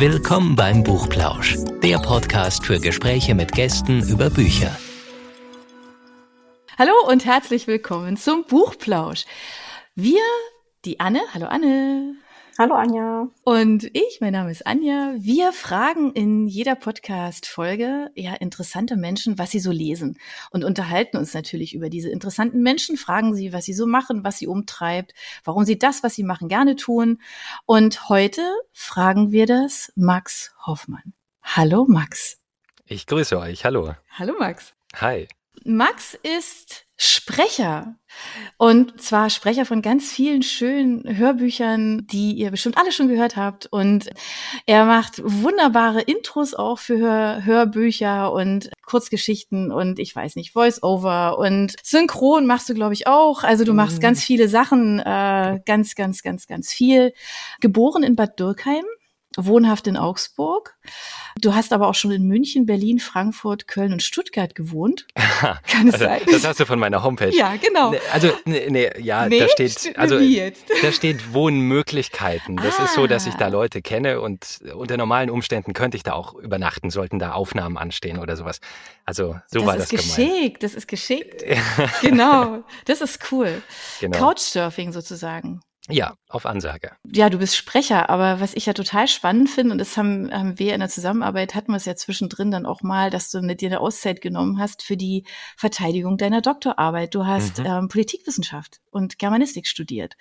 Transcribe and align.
Willkommen 0.00 0.56
beim 0.56 0.82
Buchplausch, 0.82 1.58
der 1.82 1.98
Podcast 1.98 2.64
für 2.64 2.80
Gespräche 2.80 3.34
mit 3.34 3.52
Gästen 3.52 4.00
über 4.08 4.30
Bücher. 4.30 4.74
Hallo 6.78 6.94
und 7.06 7.26
herzlich 7.26 7.66
willkommen 7.66 8.16
zum 8.16 8.46
Buchplausch. 8.46 9.26
Wir, 9.94 10.22
die 10.86 11.00
Anne, 11.00 11.20
hallo 11.34 11.44
Anne. 11.44 12.14
Hallo 12.60 12.74
Anja. 12.74 13.26
Und 13.44 13.84
ich, 13.96 14.18
mein 14.20 14.34
Name 14.34 14.50
ist 14.50 14.66
Anja. 14.66 15.14
Wir 15.16 15.50
fragen 15.50 16.12
in 16.12 16.46
jeder 16.46 16.74
Podcast-Folge 16.74 18.10
ja 18.14 18.34
interessante 18.34 18.98
Menschen, 18.98 19.38
was 19.38 19.50
sie 19.50 19.60
so 19.60 19.72
lesen 19.72 20.18
und 20.50 20.62
unterhalten 20.62 21.16
uns 21.16 21.32
natürlich 21.32 21.74
über 21.74 21.88
diese 21.88 22.10
interessanten 22.10 22.60
Menschen, 22.62 22.98
fragen 22.98 23.34
sie, 23.34 23.54
was 23.54 23.64
sie 23.64 23.72
so 23.72 23.86
machen, 23.86 24.24
was 24.24 24.36
sie 24.36 24.46
umtreibt, 24.46 25.14
warum 25.42 25.64
sie 25.64 25.78
das, 25.78 26.02
was 26.02 26.14
sie 26.14 26.22
machen, 26.22 26.48
gerne 26.48 26.76
tun. 26.76 27.22
Und 27.64 28.10
heute 28.10 28.42
fragen 28.74 29.32
wir 29.32 29.46
das 29.46 29.90
Max 29.96 30.54
Hoffmann. 30.66 31.14
Hallo 31.42 31.86
Max. 31.88 32.42
Ich 32.84 33.06
grüße 33.06 33.38
euch. 33.38 33.64
Hallo. 33.64 33.94
Hallo 34.18 34.34
Max. 34.38 34.74
Hi. 34.96 35.28
Max 35.64 36.12
ist 36.12 36.86
Sprecher. 37.02 37.94
Und 38.58 39.00
zwar 39.00 39.30
Sprecher 39.30 39.64
von 39.64 39.80
ganz 39.80 40.12
vielen 40.12 40.42
schönen 40.42 41.16
Hörbüchern, 41.16 42.06
die 42.06 42.34
ihr 42.34 42.50
bestimmt 42.50 42.76
alle 42.76 42.92
schon 42.92 43.08
gehört 43.08 43.36
habt. 43.36 43.64
Und 43.72 44.10
er 44.66 44.84
macht 44.84 45.22
wunderbare 45.24 46.02
Intros 46.02 46.52
auch 46.52 46.78
für 46.78 46.98
Hör 46.98 47.42
Hörbücher 47.46 48.30
und 48.34 48.70
Kurzgeschichten 48.84 49.72
und 49.72 49.98
ich 49.98 50.14
weiß 50.14 50.36
nicht, 50.36 50.52
Voice-Over 50.52 51.38
und 51.38 51.74
Synchron 51.82 52.44
machst 52.44 52.68
du, 52.68 52.74
glaube 52.74 52.92
ich, 52.92 53.06
auch. 53.06 53.44
Also 53.44 53.64
du 53.64 53.72
machst 53.72 53.96
mhm. 53.96 54.02
ganz 54.02 54.22
viele 54.22 54.48
Sachen, 54.48 54.98
äh, 54.98 55.58
ganz, 55.64 55.94
ganz, 55.94 56.22
ganz, 56.22 56.46
ganz 56.46 56.70
viel. 56.70 57.14
Geboren 57.60 58.02
in 58.02 58.14
Bad 58.14 58.38
Dürkheim 58.38 58.84
wohnhaft 59.46 59.86
in 59.86 59.96
Augsburg. 59.96 60.76
Du 61.40 61.54
hast 61.54 61.72
aber 61.72 61.88
auch 61.88 61.94
schon 61.94 62.10
in 62.10 62.26
München, 62.26 62.66
Berlin, 62.66 62.98
Frankfurt, 62.98 63.66
Köln 63.66 63.92
und 63.92 64.02
Stuttgart 64.02 64.54
gewohnt. 64.54 65.06
Kann 65.14 65.88
es 65.88 65.94
also, 65.94 66.04
sein? 66.04 66.20
Das 66.30 66.44
hast 66.44 66.60
du 66.60 66.66
von 66.66 66.78
meiner 66.78 67.02
Homepage. 67.02 67.30
Ja, 67.30 67.56
genau. 67.56 67.94
Also, 68.12 68.32
nee, 68.44 68.68
nee 68.68 68.90
ja, 68.98 69.28
nee? 69.28 69.38
da 69.38 69.48
steht, 69.48 69.96
also, 69.96 70.18
da 70.18 70.92
steht 70.92 71.32
Wohnmöglichkeiten. 71.32 72.56
Das 72.56 72.78
ah. 72.78 72.84
ist 72.84 72.94
so, 72.94 73.06
dass 73.06 73.26
ich 73.26 73.34
da 73.34 73.46
ah. 73.46 73.48
Leute 73.48 73.82
kenne 73.82 74.20
und 74.20 74.60
unter 74.74 74.96
normalen 74.96 75.30
Umständen 75.30 75.72
könnte 75.72 75.96
ich 75.96 76.02
da 76.02 76.12
auch 76.12 76.34
übernachten, 76.34 76.90
sollten 76.90 77.18
da 77.18 77.32
Aufnahmen 77.32 77.78
anstehen 77.78 78.18
oder 78.18 78.36
sowas. 78.36 78.60
Also, 79.04 79.36
so 79.46 79.60
das 79.60 79.66
war 79.66 79.76
das 79.76 79.88
gemeint. 79.88 80.02
Das 80.02 80.04
ist 80.04 80.16
geschickt, 80.16 80.62
das 80.62 80.74
ist 80.74 80.88
geschickt. 80.88 81.44
genau, 82.02 82.64
das 82.86 83.00
ist 83.00 83.32
cool. 83.32 83.62
Genau. 84.00 84.18
Couchsurfing 84.18 84.92
sozusagen. 84.92 85.60
Ja, 85.92 86.14
auf 86.28 86.46
Ansage. 86.46 86.92
Ja, 87.06 87.30
du 87.30 87.38
bist 87.38 87.56
Sprecher, 87.56 88.10
aber 88.10 88.40
was 88.40 88.54
ich 88.54 88.66
ja 88.66 88.72
total 88.72 89.08
spannend 89.08 89.50
finde, 89.50 89.72
und 89.72 89.78
das 89.78 89.96
haben, 89.96 90.32
haben 90.32 90.58
wir 90.58 90.74
in 90.74 90.80
der 90.80 90.88
Zusammenarbeit, 90.88 91.54
hatten 91.54 91.72
wir 91.72 91.76
es 91.76 91.84
ja 91.84 91.96
zwischendrin 91.96 92.50
dann 92.50 92.66
auch 92.66 92.82
mal, 92.82 93.10
dass 93.10 93.30
du 93.30 93.40
mit 93.42 93.60
dir 93.60 93.68
eine 93.68 93.80
Auszeit 93.80 94.20
genommen 94.20 94.58
hast 94.58 94.82
für 94.82 94.96
die 94.96 95.24
Verteidigung 95.56 96.18
deiner 96.18 96.40
Doktorarbeit. 96.40 97.14
Du 97.14 97.26
hast 97.26 97.58
mhm. 97.58 97.66
ähm, 97.66 97.88
Politikwissenschaft 97.88 98.80
und 98.90 99.18
Germanistik 99.18 99.66
studiert. 99.66 100.14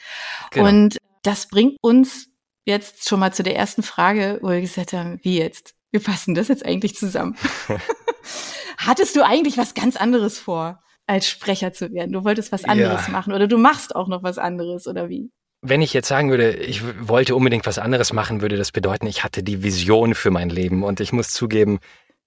Genau. 0.52 0.68
Und 0.68 0.98
das 1.24 1.48
bringt 1.48 1.78
uns 1.82 2.28
jetzt 2.66 3.08
schon 3.10 3.20
mal 3.20 3.34
zu 3.34 3.44
der 3.44 3.56
ersten 3.56 3.84
Frage, 3.84 4.40
wo 4.42 4.50
wir 4.50 4.62
gesagt 4.62 4.94
haben, 4.94 5.20
wie 5.24 5.38
jetzt? 5.38 5.76
Wir 5.92 6.02
passen 6.02 6.36
das 6.36 6.50
jetzt 6.50 6.66
eigentlich 6.66 6.96
zusammen. 6.96 7.36
Hattest 8.78 9.16
du 9.16 9.26
eigentlich 9.26 9.58
was 9.58 9.74
ganz 9.74 9.98
anderes 9.98 10.40
vor? 10.40 10.82
als 11.10 11.28
Sprecher 11.28 11.74
zu 11.74 11.92
werden. 11.92 12.12
Du 12.12 12.24
wolltest 12.24 12.52
was 12.52 12.66
anderes 12.66 13.08
ja. 13.08 13.12
machen 13.12 13.34
oder 13.34 13.48
du 13.48 13.58
machst 13.58 13.96
auch 13.96 14.08
noch 14.08 14.22
was 14.22 14.38
anderes 14.38 14.86
oder 14.86 15.10
wie? 15.10 15.32
Wenn 15.62 15.82
ich 15.82 15.94
jetzt 15.94 16.08
sagen 16.08 16.30
würde, 16.30 16.54
ich 16.54 16.82
wollte 17.08 17.36
unbedingt 17.36 17.66
was 17.66 17.80
anderes 17.80 18.14
machen, 18.14 18.42
würde 18.42 18.58
das 18.58 18.72
bedeuten, 18.72 19.08
ich 19.08 19.24
hatte 19.24 19.44
die 19.44 19.64
Vision 19.64 20.16
für 20.16 20.32
mein 20.32 20.50
Leben. 20.50 20.84
Und 20.84 21.00
ich 21.00 21.12
muss 21.12 21.32
zugeben, 21.32 21.80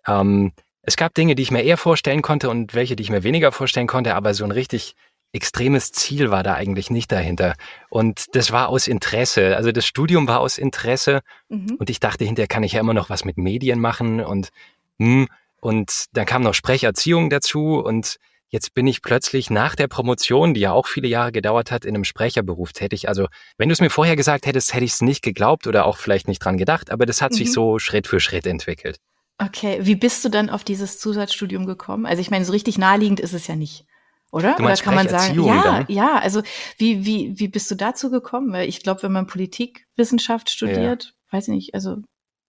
ähm, 0.07 0.53
es 0.83 0.97
gab 0.97 1.15
Dinge, 1.15 1.35
die 1.35 1.43
ich 1.43 1.51
mir 1.51 1.63
eher 1.63 1.77
vorstellen 1.77 2.23
konnte 2.23 2.51
und 2.51 2.75
welche, 2.75 2.97
die 2.97 3.03
ich 3.03 3.11
mir 3.11 3.23
weniger 3.23 3.53
vorstellen 3.53 3.87
konnte, 3.87 4.15
aber 4.15 4.35
so 4.35 4.45
ein 4.45 4.51
richtig 4.51 4.95
extremes 5.33 5.93
Ziel 5.93 6.31
war 6.31 6.43
da 6.43 6.55
eigentlich 6.55 6.91
nicht 6.91 7.11
dahinter. 7.11 7.55
Und 7.89 8.35
das 8.35 8.53
war 8.53 8.69
aus 8.69 8.87
Interesse. 8.87 9.57
Also 9.57 9.73
das 9.73 9.87
Studium 9.87 10.29
war 10.29 10.41
aus 10.41 10.59
Interesse 10.59 11.21
mhm. 11.49 11.77
und 11.79 11.89
ich 11.89 12.01
dachte, 12.01 12.25
hinterher 12.25 12.49
kann 12.49 12.65
ich 12.65 12.73
ja 12.73 12.81
immer 12.81 12.95
noch 12.95 13.09
was 13.09 13.25
mit 13.25 13.39
Medien 13.39 13.81
machen 13.81 14.21
und 14.21 14.51
hm, 14.99 15.29
und 15.63 16.07
dann 16.13 16.27
kam 16.27 16.43
noch 16.43 16.55
Sprecherziehung 16.55 17.31
dazu 17.31 17.79
und 17.79 18.17
Jetzt 18.53 18.75
bin 18.75 18.87
ich 18.87 19.01
plötzlich 19.01 19.49
nach 19.49 19.75
der 19.75 19.89
Promotion, 19.89 20.53
die 20.53 20.61
ja 20.61 20.73
auch 20.73 20.87
viele 20.87 21.09
Jahre 21.09 21.33
gedauert 21.33 21.71
hat, 21.71 21.87
in 21.87 21.95
einem 21.95 22.05
Sprecherberuf 22.05 22.75
tätig. 22.75 23.09
Also 23.09 23.29
wenn 23.57 23.71
du 23.71 23.73
es 23.73 23.81
mir 23.81 23.89
vorher 23.89 24.15
gesagt 24.15 24.45
hättest, 24.45 24.75
hätte 24.75 24.85
ich 24.85 24.93
es 24.93 25.01
nicht 25.01 25.23
geglaubt 25.23 25.67
oder 25.67 25.87
auch 25.87 25.97
vielleicht 25.97 26.29
nicht 26.29 26.45
dran 26.45 26.59
gedacht, 26.59 26.91
aber 26.91 27.07
das 27.07 27.23
hat 27.23 27.33
mhm. 27.33 27.37
sich 27.37 27.51
so 27.51 27.79
Schritt 27.79 28.07
für 28.07 28.21
Schritt 28.21 28.47
entwickelt. 28.47 28.99
Okay, 29.39 29.79
wie 29.81 29.95
bist 29.95 30.23
du 30.27 30.29
dann 30.29 30.51
auf 30.51 30.65
dieses 30.65 30.99
Zusatzstudium 30.99 31.65
gekommen? 31.65 32.05
Also 32.05 32.21
ich 32.21 32.31
meine, 32.31 32.45
so 32.45 32.53
richtig 32.53 32.77
naheliegend 32.77 33.21
ist 33.21 33.33
es 33.33 33.47
ja 33.47 33.57
nicht. 33.57 33.87
Oder? 34.31 34.55
Oder 34.61 34.77
kann 34.77 34.97
man 34.97 35.09
sagen, 35.09 35.43
ja, 35.43 35.63
dann? 35.63 35.87
ja, 35.89 36.19
also 36.19 36.43
wie, 36.77 37.07
wie, 37.07 37.39
wie 37.39 37.49
bist 37.49 37.71
du 37.71 37.75
dazu 37.75 38.11
gekommen? 38.11 38.53
Weil 38.53 38.69
ich 38.69 38.83
glaube, 38.83 39.03
wenn 39.03 39.13
man 39.13 39.27
Politikwissenschaft 39.27 40.51
studiert, 40.51 41.05
ja. 41.05 41.39
weiß 41.39 41.49
ich 41.49 41.55
nicht, 41.55 41.75
also 41.75 41.97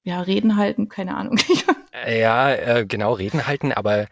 ja, 0.03 0.19
Reden 0.19 0.57
halten, 0.57 0.89
keine 0.89 1.15
Ahnung. 1.15 1.39
ja, 2.07 2.51
äh, 2.53 2.85
genau, 2.85 3.13
Reden 3.13 3.47
halten, 3.47 3.71
aber 3.71 4.07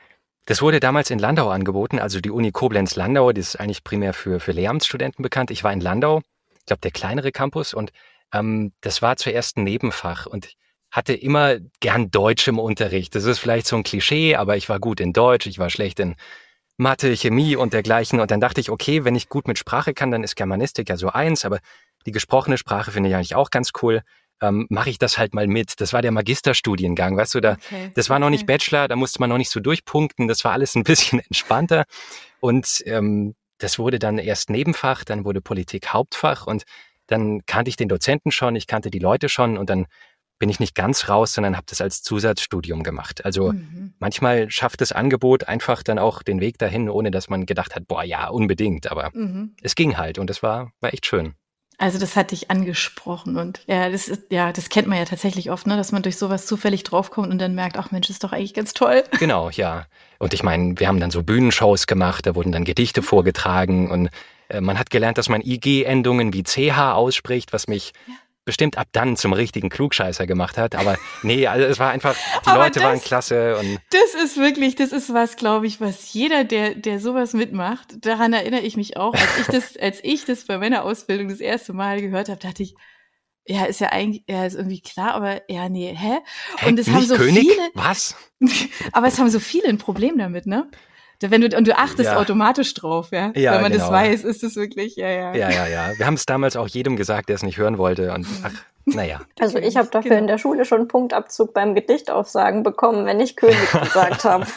das 0.51 0.61
wurde 0.61 0.81
damals 0.81 1.09
in 1.09 1.17
Landau 1.17 1.49
angeboten, 1.49 1.97
also 1.97 2.19
die 2.19 2.29
Uni 2.29 2.51
Koblenz-Landau, 2.51 3.31
die 3.31 3.39
ist 3.39 3.57
eigentlich 3.57 3.85
primär 3.85 4.13
für, 4.13 4.41
für 4.41 4.51
Lehramtsstudenten 4.51 5.23
bekannt. 5.23 5.49
Ich 5.49 5.63
war 5.63 5.71
in 5.71 5.79
Landau, 5.79 6.23
ich 6.59 6.65
glaube 6.65 6.81
der 6.81 6.91
kleinere 6.91 7.31
Campus, 7.31 7.73
und 7.73 7.93
ähm, 8.33 8.73
das 8.81 9.01
war 9.01 9.15
zuerst 9.15 9.55
ein 9.55 9.63
Nebenfach 9.63 10.25
und 10.25 10.49
hatte 10.91 11.13
immer 11.13 11.55
gern 11.79 12.11
Deutsch 12.11 12.49
im 12.49 12.59
Unterricht. 12.59 13.15
Das 13.15 13.23
ist 13.23 13.39
vielleicht 13.39 13.65
so 13.65 13.77
ein 13.77 13.83
Klischee, 13.83 14.35
aber 14.35 14.57
ich 14.57 14.67
war 14.67 14.81
gut 14.81 14.99
in 14.99 15.13
Deutsch, 15.13 15.45
ich 15.45 15.57
war 15.57 15.69
schlecht 15.69 16.01
in 16.01 16.17
Mathe, 16.75 17.15
Chemie 17.15 17.55
und 17.55 17.71
dergleichen. 17.71 18.19
Und 18.19 18.29
dann 18.29 18.41
dachte 18.41 18.59
ich, 18.59 18.69
okay, 18.69 19.05
wenn 19.05 19.15
ich 19.15 19.29
gut 19.29 19.47
mit 19.47 19.57
Sprache 19.57 19.93
kann, 19.93 20.11
dann 20.11 20.21
ist 20.21 20.35
Germanistik 20.35 20.89
ja 20.89 20.97
so 20.97 21.07
eins, 21.07 21.45
aber 21.45 21.59
die 22.05 22.11
gesprochene 22.11 22.57
Sprache 22.57 22.91
finde 22.91 23.07
ich 23.07 23.15
eigentlich 23.15 23.35
auch 23.35 23.51
ganz 23.51 23.71
cool 23.81 24.01
ähm, 24.41 24.67
mache 24.69 24.89
ich 24.89 24.97
das 24.97 25.17
halt 25.17 25.33
mal 25.33 25.47
mit. 25.47 25.79
Das 25.79 25.93
war 25.93 26.01
der 26.01 26.11
Magisterstudiengang, 26.11 27.15
weißt 27.15 27.35
du, 27.35 27.39
da, 27.39 27.53
okay. 27.53 27.91
das 27.93 28.09
war 28.09 28.19
noch 28.19 28.29
nicht 28.29 28.45
Bachelor, 28.45 28.87
da 28.87 28.95
musste 28.95 29.19
man 29.19 29.29
noch 29.29 29.37
nicht 29.37 29.51
so 29.51 29.59
durchpunkten, 29.59 30.27
das 30.27 30.43
war 30.43 30.51
alles 30.51 30.75
ein 30.75 30.83
bisschen 30.85 31.19
entspannter. 31.19 31.85
Und 32.39 32.83
ähm, 32.85 33.35
das 33.59 33.77
wurde 33.77 33.99
dann 33.99 34.17
erst 34.17 34.49
Nebenfach, 34.49 35.03
dann 35.03 35.23
wurde 35.23 35.41
Politik 35.41 35.89
Hauptfach 35.89 36.47
und 36.47 36.63
dann 37.07 37.41
kannte 37.45 37.69
ich 37.69 37.75
den 37.75 37.89
Dozenten 37.89 38.31
schon, 38.31 38.55
ich 38.55 38.67
kannte 38.67 38.89
die 38.89 38.99
Leute 38.99 39.29
schon 39.29 39.57
und 39.57 39.69
dann 39.69 39.85
bin 40.39 40.49
ich 40.49 40.59
nicht 40.59 40.73
ganz 40.73 41.07
raus, 41.07 41.33
sondern 41.33 41.55
habe 41.55 41.67
das 41.69 41.81
als 41.81 42.01
Zusatzstudium 42.01 42.81
gemacht. 42.81 43.23
Also 43.23 43.51
mhm. 43.51 43.93
manchmal 43.99 44.49
schafft 44.49 44.81
das 44.81 44.91
Angebot 44.91 45.47
einfach 45.47 45.83
dann 45.83 45.99
auch 45.99 46.23
den 46.23 46.41
Weg 46.41 46.57
dahin, 46.57 46.89
ohne 46.89 47.11
dass 47.11 47.29
man 47.29 47.45
gedacht 47.45 47.75
hat, 47.75 47.87
boah, 47.87 48.03
ja, 48.03 48.27
unbedingt. 48.27 48.91
Aber 48.91 49.11
mhm. 49.13 49.55
es 49.61 49.75
ging 49.75 49.97
halt 49.97 50.17
und 50.17 50.31
es 50.31 50.41
war, 50.41 50.71
war 50.79 50.93
echt 50.93 51.05
schön. 51.05 51.35
Also 51.81 51.97
das 51.97 52.15
hat 52.15 52.29
dich 52.29 52.51
angesprochen 52.51 53.37
und 53.37 53.61
ja, 53.65 53.89
das 53.89 54.07
ist, 54.07 54.25
ja, 54.29 54.51
das 54.53 54.69
kennt 54.69 54.87
man 54.87 54.99
ja 54.99 55.05
tatsächlich 55.05 55.49
oft, 55.49 55.65
ne, 55.65 55.75
dass 55.77 55.91
man 55.91 56.03
durch 56.03 56.15
sowas 56.15 56.45
zufällig 56.45 56.83
draufkommt 56.83 57.31
und 57.31 57.39
dann 57.39 57.55
merkt, 57.55 57.75
ach 57.75 57.89
Mensch, 57.89 58.07
ist 58.11 58.23
doch 58.23 58.33
eigentlich 58.33 58.53
ganz 58.53 58.75
toll. 58.75 59.03
Genau, 59.19 59.49
ja. 59.49 59.87
Und 60.19 60.35
ich 60.35 60.43
meine, 60.43 60.79
wir 60.79 60.87
haben 60.87 60.99
dann 60.99 61.09
so 61.09 61.23
Bühnenshows 61.23 61.87
gemacht, 61.87 62.27
da 62.27 62.35
wurden 62.35 62.51
dann 62.51 62.65
Gedichte 62.65 63.01
vorgetragen 63.01 63.89
und 63.89 64.09
äh, 64.49 64.61
man 64.61 64.77
hat 64.77 64.91
gelernt, 64.91 65.17
dass 65.17 65.27
man 65.27 65.41
IG-Endungen 65.41 66.33
wie 66.33 66.43
CH 66.43 66.93
ausspricht, 66.93 67.51
was 67.51 67.67
mich 67.67 67.93
ja 68.07 68.13
bestimmt 68.45 68.77
ab 68.77 68.87
dann 68.91 69.17
zum 69.17 69.33
richtigen 69.33 69.69
Klugscheißer 69.69 70.25
gemacht 70.27 70.57
hat. 70.57 70.75
Aber 70.75 70.97
nee, 71.23 71.47
also 71.47 71.65
es 71.65 71.79
war 71.79 71.91
einfach, 71.91 72.15
die 72.43 72.47
Aber 72.47 72.63
Leute 72.63 72.79
das, 72.79 72.83
waren 72.83 73.01
klasse. 73.01 73.57
Und 73.57 73.79
das 73.91 74.21
ist 74.23 74.37
wirklich, 74.37 74.75
das 74.75 74.91
ist 74.91 75.13
was, 75.13 75.35
glaube 75.35 75.67
ich, 75.67 75.79
was 75.79 76.13
jeder, 76.13 76.43
der, 76.43 76.75
der 76.75 76.99
sowas 76.99 77.33
mitmacht, 77.33 78.05
daran 78.05 78.33
erinnere 78.33 78.61
ich 78.61 78.77
mich 78.77 78.97
auch, 78.97 79.13
als 79.13 79.39
ich 79.39 79.47
das, 79.47 79.77
als 79.81 79.99
ich 80.03 80.25
das 80.25 80.45
bei 80.45 80.57
meiner 80.57 80.83
Ausbildung 80.83 81.29
das 81.29 81.39
erste 81.39 81.73
Mal 81.73 82.01
gehört 82.01 82.29
habe, 82.29 82.39
dachte 82.39 82.63
ich, 82.63 82.75
ja, 83.45 83.65
ist 83.65 83.81
ja 83.81 83.89
eigentlich, 83.89 84.23
ja, 84.27 84.45
ist 84.45 84.55
irgendwie 84.55 84.81
klar, 84.81 85.15
aber 85.15 85.41
ja, 85.49 85.67
nee, 85.67 85.95
hä? 85.97 86.19
Und 86.67 86.77
es 86.77 86.89
haben 86.89 87.05
so 87.05 87.15
König? 87.15 87.49
viele. 87.49 87.69
Was? 87.73 88.15
aber 88.91 89.07
es 89.07 89.17
haben 89.17 89.29
so 89.29 89.39
viele 89.39 89.67
ein 89.67 89.79
Problem 89.79 90.17
damit, 90.17 90.45
ne? 90.45 90.69
Wenn 91.29 91.41
du 91.41 91.55
und 91.55 91.67
du 91.67 91.77
achtest 91.77 92.11
ja. 92.11 92.17
automatisch 92.17 92.73
drauf, 92.73 93.09
ja. 93.11 93.31
ja 93.35 93.53
wenn 93.53 93.61
man 93.61 93.71
genau. 93.71 93.83
das 93.83 93.91
weiß, 93.91 94.23
ist 94.23 94.43
es 94.43 94.55
wirklich, 94.55 94.95
ja, 94.95 95.09
ja. 95.09 95.35
Ja, 95.35 95.49
ja, 95.51 95.67
ja. 95.67 95.91
Wir 95.97 96.05
haben 96.05 96.15
es 96.15 96.25
damals 96.25 96.55
auch 96.55 96.67
jedem 96.67 96.95
gesagt, 96.95 97.29
der 97.29 97.35
es 97.35 97.43
nicht 97.43 97.57
hören 97.57 97.77
wollte. 97.77 98.13
Und 98.13 98.25
ach, 98.43 98.53
naja. 98.85 99.21
Also 99.39 99.59
ich 99.59 99.77
habe 99.77 99.89
dafür 99.91 100.09
genau. 100.09 100.21
in 100.21 100.27
der 100.27 100.37
Schule 100.37 100.65
schon 100.65 100.87
Punktabzug 100.87 101.53
beim 101.53 101.75
Gedichtaufsagen 101.75 102.63
bekommen, 102.63 103.05
wenn 103.05 103.19
ich 103.19 103.35
König 103.35 103.71
gesagt 103.83 104.23
habe. 104.23 104.47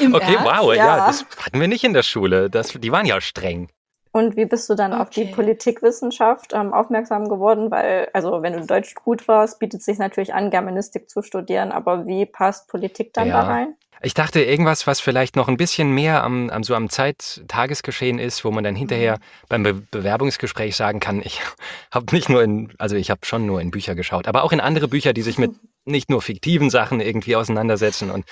okay, 0.00 0.34
Ernst? 0.34 0.44
wow, 0.44 0.74
ja. 0.74 0.86
ja. 0.86 1.06
das 1.06 1.24
hatten 1.38 1.60
wir 1.60 1.68
nicht 1.68 1.84
in 1.84 1.94
der 1.94 2.02
Schule. 2.02 2.50
Das, 2.50 2.68
die 2.68 2.90
waren 2.90 3.06
ja 3.06 3.20
streng. 3.20 3.68
Und 4.16 4.34
wie 4.34 4.46
bist 4.46 4.70
du 4.70 4.74
dann 4.74 4.94
okay. 4.94 5.02
auf 5.02 5.10
die 5.10 5.24
Politikwissenschaft 5.26 6.54
ähm, 6.54 6.72
aufmerksam 6.72 7.28
geworden? 7.28 7.70
Weil, 7.70 8.08
also 8.14 8.40
wenn 8.40 8.54
du 8.54 8.64
Deutsch 8.64 8.94
gut 8.94 9.28
warst, 9.28 9.58
bietet 9.58 9.80
es 9.80 9.84
sich 9.84 9.98
natürlich 9.98 10.32
an, 10.32 10.48
Germanistik 10.48 11.10
zu 11.10 11.20
studieren, 11.20 11.70
aber 11.70 12.06
wie 12.06 12.24
passt 12.24 12.66
Politik 12.66 13.12
dann 13.12 13.28
ja. 13.28 13.42
da 13.42 13.46
rein? 13.46 13.74
Ich 14.00 14.14
dachte, 14.14 14.40
irgendwas, 14.42 14.86
was 14.86 15.00
vielleicht 15.00 15.36
noch 15.36 15.48
ein 15.48 15.58
bisschen 15.58 15.90
mehr 15.90 16.24
am, 16.24 16.48
am 16.48 16.62
so 16.62 16.74
am 16.74 16.88
Zeit-Tagesgeschehen 16.88 18.18
ist, 18.18 18.42
wo 18.42 18.50
man 18.50 18.64
dann 18.64 18.74
hinterher 18.74 19.16
mhm. 19.16 19.46
beim 19.50 19.62
Be 19.64 19.74
Bewerbungsgespräch 19.74 20.76
sagen 20.76 20.98
kann, 20.98 21.20
ich 21.20 21.42
habe 21.90 22.06
nicht 22.14 22.30
nur 22.30 22.42
in, 22.42 22.72
also 22.78 22.96
ich 22.96 23.10
habe 23.10 23.20
schon 23.26 23.44
nur 23.44 23.60
in 23.60 23.70
Bücher 23.70 23.94
geschaut, 23.94 24.28
aber 24.28 24.44
auch 24.44 24.52
in 24.52 24.60
andere 24.60 24.88
Bücher, 24.88 25.12
die 25.12 25.20
sich 25.20 25.36
mit 25.36 25.50
nicht 25.84 26.08
nur 26.08 26.22
fiktiven 26.22 26.70
Sachen 26.70 27.00
irgendwie 27.00 27.36
auseinandersetzen. 27.36 28.10
Und 28.10 28.24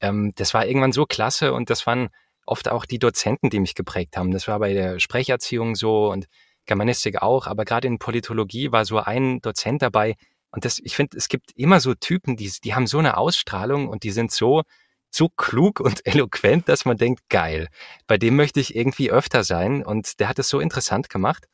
ähm, 0.00 0.32
das 0.36 0.54
war 0.54 0.64
irgendwann 0.64 0.92
so 0.92 1.04
klasse 1.04 1.52
und 1.52 1.68
das 1.68 1.86
waren 1.86 2.08
oft 2.48 2.68
auch 2.68 2.84
die 2.84 2.98
Dozenten, 2.98 3.50
die 3.50 3.60
mich 3.60 3.74
geprägt 3.74 4.16
haben. 4.16 4.30
Das 4.30 4.48
war 4.48 4.58
bei 4.58 4.72
der 4.72 4.98
Sprecherziehung 4.98 5.74
so 5.74 6.10
und 6.10 6.26
Germanistik 6.66 7.22
auch, 7.22 7.46
aber 7.46 7.64
gerade 7.64 7.88
in 7.88 7.98
Politologie 7.98 8.72
war 8.72 8.84
so 8.84 8.98
ein 8.98 9.40
Dozent 9.40 9.82
dabei. 9.82 10.16
Und 10.50 10.64
das, 10.64 10.78
ich 10.82 10.96
finde, 10.96 11.16
es 11.16 11.28
gibt 11.28 11.52
immer 11.56 11.80
so 11.80 11.94
Typen, 11.94 12.36
die, 12.36 12.50
die 12.62 12.74
haben 12.74 12.86
so 12.86 12.98
eine 12.98 13.16
Ausstrahlung 13.16 13.88
und 13.88 14.02
die 14.02 14.10
sind 14.10 14.30
so, 14.30 14.62
so 15.10 15.28
klug 15.28 15.80
und 15.80 16.06
eloquent, 16.06 16.68
dass 16.68 16.84
man 16.84 16.96
denkt, 16.96 17.28
geil, 17.28 17.68
bei 18.06 18.18
dem 18.18 18.36
möchte 18.36 18.60
ich 18.60 18.74
irgendwie 18.74 19.10
öfter 19.10 19.44
sein. 19.44 19.84
Und 19.84 20.20
der 20.20 20.28
hat 20.28 20.38
es 20.38 20.48
so 20.48 20.60
interessant 20.60 21.08
gemacht, 21.08 21.46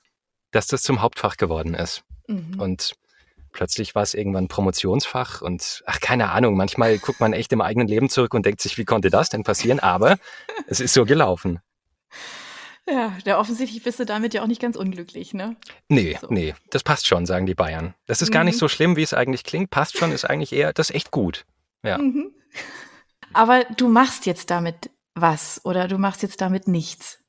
dass 0.50 0.66
das 0.66 0.82
zum 0.82 1.02
Hauptfach 1.02 1.36
geworden 1.36 1.74
ist. 1.74 2.02
Mhm. 2.28 2.60
Und 2.60 2.94
plötzlich 3.54 3.94
war 3.94 4.02
es 4.02 4.12
irgendwann 4.12 4.48
Promotionsfach 4.48 5.40
und 5.40 5.82
ach, 5.86 6.00
keine 6.00 6.30
Ahnung, 6.32 6.56
manchmal 6.56 6.98
guckt 6.98 7.20
man 7.20 7.32
echt 7.32 7.52
im 7.52 7.62
eigenen 7.62 7.88
Leben 7.88 8.10
zurück 8.10 8.34
und 8.34 8.44
denkt 8.44 8.60
sich, 8.60 8.76
wie 8.76 8.84
konnte 8.84 9.08
das 9.08 9.30
denn 9.30 9.44
passieren? 9.44 9.80
Aber 9.80 10.18
es 10.66 10.80
ist 10.80 10.92
so 10.92 11.06
gelaufen. 11.06 11.60
Ja, 12.86 13.16
der 13.24 13.38
offensichtlich 13.38 13.82
bist 13.82 13.98
du 13.98 14.04
damit 14.04 14.34
ja 14.34 14.42
auch 14.42 14.46
nicht 14.46 14.60
ganz 14.60 14.76
unglücklich, 14.76 15.32
ne? 15.32 15.56
Nee, 15.88 16.18
so. 16.20 16.26
nee, 16.28 16.54
das 16.68 16.82
passt 16.82 17.06
schon, 17.06 17.24
sagen 17.24 17.46
die 17.46 17.54
Bayern. 17.54 17.94
Das 18.04 18.20
ist 18.20 18.28
mhm. 18.28 18.34
gar 18.34 18.44
nicht 18.44 18.56
mhm. 18.56 18.60
so 18.60 18.68
schlimm, 18.68 18.96
wie 18.96 19.02
es 19.02 19.14
eigentlich 19.14 19.44
klingt. 19.44 19.70
Passt 19.70 19.96
schon, 19.96 20.12
ist 20.12 20.26
eigentlich 20.26 20.52
eher, 20.52 20.74
das 20.74 20.90
ist 20.90 20.96
echt 20.96 21.10
gut. 21.10 21.46
Ja. 21.82 21.96
Mhm. 21.96 22.32
Aber 23.32 23.64
du 23.76 23.88
machst 23.88 24.26
jetzt 24.26 24.50
damit 24.50 24.90
was 25.14 25.64
oder 25.64 25.88
du 25.88 25.96
machst 25.96 26.22
jetzt 26.22 26.40
damit 26.40 26.68
nichts. 26.68 27.20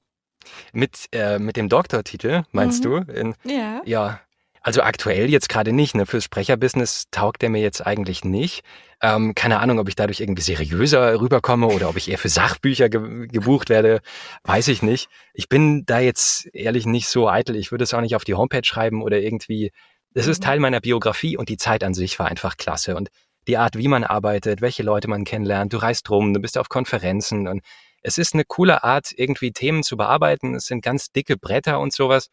Mit, 0.74 1.08
äh, 1.12 1.40
mit 1.40 1.56
dem 1.56 1.70
Doktortitel, 1.70 2.44
meinst 2.52 2.84
mhm. 2.84 3.06
du? 3.06 3.12
In, 3.14 3.36
ja. 3.46 3.82
Ja, 3.86 4.20
also 4.66 4.82
aktuell 4.82 5.30
jetzt 5.30 5.48
gerade 5.48 5.74
nicht. 5.74 5.94
Ne? 5.94 6.08
Fürs 6.08 6.24
Sprecherbusiness 6.24 7.06
taugt 7.12 7.44
der 7.44 7.52
mir 7.52 7.62
jetzt 7.62 7.86
eigentlich 7.86 8.26
nicht. 8.26 8.64
Ähm, 9.00 9.36
keine 9.36 9.60
Ahnung, 9.60 9.78
ob 9.78 9.88
ich 9.88 9.96
dadurch 9.96 10.22
irgendwie 10.22 10.42
seriöser 10.42 11.22
rüberkomme 11.22 11.68
oder 11.68 11.88
ob 11.88 11.98
ich 11.98 12.10
eher 12.10 12.18
für 12.18 12.30
Sachbücher 12.30 12.90
ge 12.90 13.28
gebucht 13.28 13.70
werde, 13.70 14.02
weiß 14.44 14.70
ich 14.70 14.82
nicht. 14.82 15.08
Ich 15.36 15.50
bin 15.50 15.86
da 15.86 16.00
jetzt 16.00 16.48
ehrlich 16.52 16.88
nicht 16.88 17.08
so 17.10 17.30
eitel. 17.30 17.56
Ich 17.56 17.70
würde 17.70 17.84
es 17.84 17.94
auch 17.94 18.02
nicht 18.02 18.16
auf 18.16 18.24
die 18.24 18.34
Homepage 18.34 18.64
schreiben 18.64 19.04
oder 19.04 19.20
irgendwie. 19.20 19.72
Es 20.16 20.26
ist 20.26 20.42
mhm. 20.42 20.46
Teil 20.46 20.60
meiner 20.60 20.82
Biografie 20.82 21.38
und 21.38 21.50
die 21.50 21.58
Zeit 21.58 21.84
an 21.84 21.94
sich 21.94 22.18
war 22.18 22.26
einfach 22.26 22.58
klasse. 22.58 22.96
Und 22.96 23.10
die 23.48 23.58
Art, 23.58 23.78
wie 23.78 23.88
man 23.88 24.04
arbeitet, 24.04 24.62
welche 24.62 24.82
Leute 24.82 25.08
man 25.08 25.26
kennenlernt, 25.26 25.74
du 25.74 25.78
reist 25.78 26.10
rum, 26.10 26.34
du 26.34 26.40
bist 26.40 26.58
auf 26.58 26.70
Konferenzen 26.70 27.48
und 27.48 27.62
es 28.02 28.18
ist 28.18 28.34
eine 28.34 28.46
coole 28.46 28.84
Art, 28.84 29.12
irgendwie 29.16 29.52
Themen 29.52 29.84
zu 29.84 29.96
bearbeiten. 29.96 30.56
Es 30.56 30.66
sind 30.66 30.84
ganz 30.84 31.12
dicke 31.12 31.38
Bretter 31.38 31.80
und 31.80 31.94
sowas. 31.94 32.30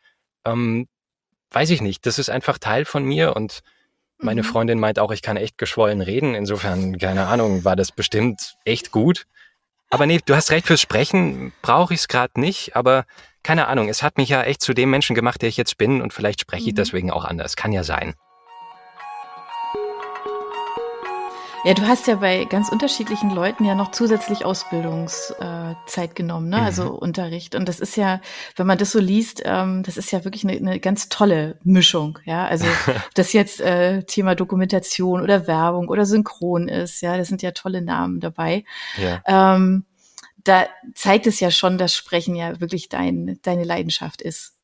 Ähm, 0.46 0.88
weiß 1.52 1.70
ich 1.70 1.80
nicht, 1.80 2.06
das 2.06 2.18
ist 2.18 2.30
einfach 2.30 2.58
Teil 2.58 2.84
von 2.84 3.04
mir 3.04 3.36
und 3.36 3.62
meine 4.18 4.42
mhm. 4.42 4.46
Freundin 4.46 4.80
meint 4.80 4.98
auch, 4.98 5.10
ich 5.10 5.22
kann 5.22 5.36
echt 5.36 5.58
geschwollen 5.58 6.00
reden. 6.00 6.34
Insofern, 6.34 6.98
keine 6.98 7.26
Ahnung, 7.26 7.64
war 7.64 7.76
das 7.76 7.92
bestimmt 7.92 8.54
echt 8.64 8.92
gut. 8.92 9.26
Aber 9.90 10.06
nee, 10.06 10.20
du 10.24 10.34
hast 10.34 10.50
recht, 10.50 10.66
fürs 10.66 10.80
Sprechen 10.80 11.52
brauche 11.60 11.92
ich 11.92 12.00
es 12.00 12.08
gerade 12.08 12.40
nicht, 12.40 12.76
aber 12.76 13.04
keine 13.42 13.66
Ahnung, 13.66 13.88
es 13.88 14.02
hat 14.02 14.16
mich 14.16 14.28
ja 14.28 14.42
echt 14.42 14.62
zu 14.62 14.72
dem 14.72 14.90
Menschen 14.90 15.14
gemacht, 15.14 15.42
der 15.42 15.48
ich 15.48 15.56
jetzt 15.56 15.76
bin 15.76 16.00
und 16.00 16.12
vielleicht 16.12 16.40
spreche 16.40 16.66
ich 16.66 16.72
mhm. 16.72 16.76
deswegen 16.76 17.10
auch 17.10 17.24
anders. 17.24 17.56
Kann 17.56 17.72
ja 17.72 17.82
sein. 17.82 18.14
Ja, 21.64 21.74
du 21.74 21.86
hast 21.86 22.08
ja 22.08 22.16
bei 22.16 22.44
ganz 22.44 22.70
unterschiedlichen 22.70 23.30
Leuten 23.30 23.64
ja 23.64 23.76
noch 23.76 23.92
zusätzlich 23.92 24.44
Ausbildungszeit 24.44 26.10
äh, 26.10 26.14
genommen, 26.14 26.48
ne? 26.48 26.56
Also 26.56 26.82
mhm. 26.82 26.88
also 26.88 27.00
Unterricht. 27.00 27.54
Und 27.54 27.68
das 27.68 27.78
ist 27.78 27.96
ja, 27.96 28.20
wenn 28.56 28.66
man 28.66 28.78
das 28.78 28.90
so 28.90 28.98
liest, 28.98 29.42
ähm, 29.44 29.84
das 29.84 29.96
ist 29.96 30.10
ja 30.10 30.24
wirklich 30.24 30.42
eine, 30.42 30.54
eine 30.54 30.80
ganz 30.80 31.08
tolle 31.08 31.60
Mischung, 31.62 32.18
ja. 32.24 32.46
Also 32.46 32.66
das 33.14 33.32
jetzt 33.32 33.60
äh, 33.60 34.02
Thema 34.02 34.34
Dokumentation 34.34 35.20
oder 35.20 35.46
Werbung 35.46 35.88
oder 35.88 36.04
Synchron 36.04 36.66
ist, 36.66 37.00
ja, 37.00 37.16
das 37.16 37.28
sind 37.28 37.42
ja 37.42 37.52
tolle 37.52 37.80
Namen 37.80 38.18
dabei. 38.18 38.64
Ja. 39.00 39.22
Ähm, 39.54 39.84
da 40.42 40.66
zeigt 40.96 41.28
es 41.28 41.38
ja 41.38 41.52
schon, 41.52 41.78
dass 41.78 41.94
Sprechen 41.94 42.34
ja 42.34 42.60
wirklich 42.60 42.88
dein, 42.88 43.38
deine 43.42 43.62
Leidenschaft 43.62 44.20
ist. 44.20 44.56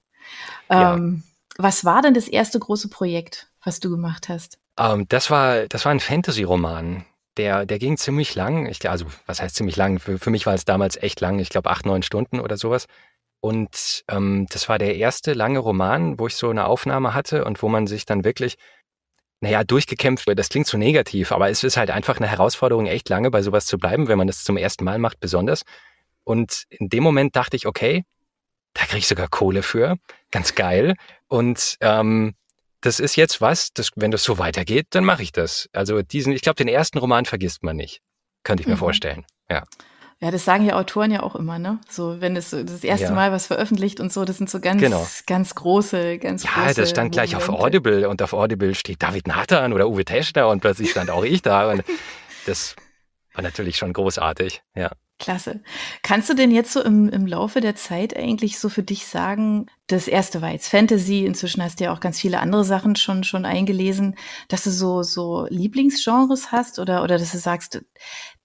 Ähm, 0.68 1.22
ja. 1.22 1.62
Was 1.62 1.84
war 1.84 2.02
denn 2.02 2.14
das 2.14 2.26
erste 2.26 2.58
große 2.58 2.88
Projekt, 2.88 3.48
was 3.62 3.78
du 3.78 3.88
gemacht 3.88 4.28
hast? 4.28 4.58
Ähm, 4.78 5.06
das 5.08 5.30
war, 5.30 5.66
das 5.66 5.84
war 5.84 5.92
ein 5.92 6.00
Fantasy-Roman. 6.00 7.04
Der, 7.36 7.66
der 7.66 7.78
ging 7.78 7.96
ziemlich 7.96 8.34
lang. 8.34 8.66
Ich, 8.66 8.88
also, 8.88 9.06
was 9.26 9.40
heißt 9.40 9.56
ziemlich 9.56 9.76
lang? 9.76 9.98
Für, 9.98 10.18
für 10.18 10.30
mich 10.30 10.46
war 10.46 10.54
es 10.54 10.64
damals 10.64 10.96
echt 10.96 11.20
lang. 11.20 11.38
Ich 11.38 11.50
glaube, 11.50 11.70
acht, 11.70 11.86
neun 11.86 12.02
Stunden 12.02 12.40
oder 12.40 12.56
sowas. 12.56 12.86
Und 13.40 14.04
ähm, 14.08 14.46
das 14.50 14.68
war 14.68 14.78
der 14.78 14.96
erste 14.96 15.32
lange 15.32 15.60
Roman, 15.60 16.18
wo 16.18 16.26
ich 16.26 16.34
so 16.34 16.50
eine 16.50 16.66
Aufnahme 16.66 17.14
hatte 17.14 17.44
und 17.44 17.62
wo 17.62 17.68
man 17.68 17.86
sich 17.86 18.04
dann 18.04 18.24
wirklich, 18.24 18.56
naja, 19.40 19.62
durchgekämpft 19.62 20.26
wird. 20.26 20.38
Das 20.38 20.48
klingt 20.48 20.66
zu 20.66 20.78
negativ, 20.78 21.30
aber 21.30 21.48
es 21.48 21.62
ist 21.62 21.76
halt 21.76 21.90
einfach 21.90 22.16
eine 22.16 22.26
Herausforderung, 22.26 22.86
echt 22.86 23.08
lange 23.08 23.30
bei 23.30 23.42
sowas 23.42 23.66
zu 23.66 23.78
bleiben, 23.78 24.08
wenn 24.08 24.18
man 24.18 24.26
das 24.26 24.42
zum 24.42 24.56
ersten 24.56 24.84
Mal 24.84 24.98
macht, 24.98 25.20
besonders. 25.20 25.62
Und 26.24 26.64
in 26.70 26.88
dem 26.88 27.04
Moment 27.04 27.36
dachte 27.36 27.56
ich, 27.56 27.66
okay, 27.66 28.04
da 28.74 28.84
kriege 28.84 28.98
ich 28.98 29.06
sogar 29.08 29.28
Kohle 29.28 29.62
für. 29.62 29.96
Ganz 30.32 30.54
geil. 30.56 30.94
Und 31.28 31.76
ähm, 31.80 32.34
das 32.80 33.00
ist 33.00 33.16
jetzt 33.16 33.40
was, 33.40 33.72
das, 33.72 33.90
wenn 33.96 34.10
das 34.10 34.22
so 34.22 34.38
weitergeht, 34.38 34.86
dann 34.90 35.04
mache 35.04 35.22
ich 35.22 35.32
das. 35.32 35.68
Also 35.72 36.02
diesen, 36.02 36.32
ich 36.32 36.42
glaube, 36.42 36.56
den 36.56 36.68
ersten 36.68 36.98
Roman 36.98 37.24
vergisst 37.24 37.62
man 37.62 37.76
nicht. 37.76 38.00
Könnte 38.44 38.62
ich 38.62 38.66
mir 38.66 38.74
mhm. 38.74 38.78
vorstellen. 38.78 39.26
Ja. 39.50 39.64
Ja, 40.20 40.32
das 40.32 40.44
sagen 40.44 40.64
ja 40.64 40.74
Autoren 40.74 41.12
ja 41.12 41.22
auch 41.22 41.36
immer, 41.36 41.60
ne? 41.60 41.78
So, 41.88 42.20
wenn 42.20 42.34
es 42.34 42.50
das 42.50 42.82
erste 42.82 43.06
ja. 43.06 43.12
Mal 43.12 43.30
was 43.30 43.46
veröffentlicht 43.46 44.00
und 44.00 44.12
so, 44.12 44.24
das 44.24 44.38
sind 44.38 44.50
so 44.50 44.58
ganz, 44.58 44.80
genau. 44.80 45.06
ganz 45.26 45.54
große, 45.54 46.18
ganz 46.18 46.42
ja, 46.42 46.50
große. 46.50 46.66
Ja, 46.66 46.74
das 46.74 46.90
stand 46.90 47.12
gleich 47.12 47.36
auf 47.36 47.48
Audible 47.48 48.08
und 48.08 48.20
auf 48.20 48.32
Audible 48.32 48.74
steht 48.74 49.00
David 49.00 49.28
Nathan 49.28 49.72
oder 49.72 49.88
Uwe 49.88 50.04
Teschner 50.04 50.48
und 50.48 50.60
plötzlich 50.60 50.90
stand 50.90 51.10
auch 51.10 51.22
ich 51.22 51.42
da 51.42 51.70
und 51.70 51.84
das 52.46 52.74
war 53.32 53.42
natürlich 53.42 53.76
schon 53.76 53.92
großartig, 53.92 54.62
ja. 54.74 54.90
Klasse. 55.18 55.60
Kannst 56.02 56.28
du 56.30 56.34
denn 56.34 56.50
jetzt 56.50 56.72
so 56.72 56.82
im, 56.82 57.08
im 57.08 57.26
Laufe 57.26 57.60
der 57.60 57.74
Zeit 57.74 58.16
eigentlich 58.16 58.58
so 58.58 58.68
für 58.68 58.82
dich 58.82 59.06
sagen, 59.06 59.66
das 59.88 60.06
erste 60.06 60.40
war 60.42 60.50
jetzt 60.50 60.68
Fantasy, 60.68 61.24
inzwischen 61.24 61.62
hast 61.62 61.80
du 61.80 61.84
ja 61.84 61.92
auch 61.92 62.00
ganz 62.00 62.20
viele 62.20 62.40
andere 62.40 62.64
Sachen 62.64 62.94
schon, 62.94 63.24
schon 63.24 63.44
eingelesen, 63.44 64.16
dass 64.48 64.64
du 64.64 64.70
so, 64.70 65.02
so 65.02 65.46
Lieblingsgenres 65.50 66.52
hast 66.52 66.78
oder, 66.78 67.02
oder 67.02 67.18
dass 67.18 67.32
du 67.32 67.38
sagst, 67.38 67.82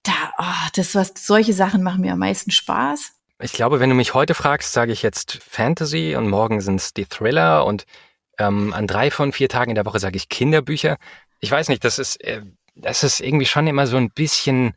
da, 0.02 0.12
oh, 0.38 0.68
das 0.74 0.94
was, 0.94 1.12
solche 1.16 1.52
Sachen 1.52 1.82
machen 1.82 2.00
mir 2.00 2.12
am 2.12 2.18
meisten 2.18 2.50
Spaß? 2.50 3.12
Ich 3.40 3.52
glaube, 3.52 3.80
wenn 3.80 3.90
du 3.90 3.96
mich 3.96 4.14
heute 4.14 4.34
fragst, 4.34 4.72
sage 4.72 4.92
ich 4.92 5.02
jetzt 5.02 5.38
Fantasy 5.48 6.16
und 6.16 6.28
morgen 6.28 6.60
sind 6.60 6.76
es 6.76 6.94
die 6.94 7.06
Thriller 7.06 7.66
und 7.66 7.84
ähm, 8.38 8.72
an 8.72 8.86
drei 8.86 9.10
von 9.10 9.32
vier 9.32 9.48
Tagen 9.48 9.70
in 9.70 9.74
der 9.74 9.86
Woche 9.86 10.00
sage 10.00 10.16
ich 10.16 10.28
Kinderbücher. 10.28 10.96
Ich 11.40 11.50
weiß 11.50 11.68
nicht, 11.68 11.84
das 11.84 11.98
ist, 11.98 12.22
äh, 12.24 12.42
das 12.74 13.04
ist 13.04 13.20
irgendwie 13.20 13.46
schon 13.46 13.66
immer 13.66 13.86
so 13.86 13.96
ein 13.96 14.10
bisschen, 14.10 14.74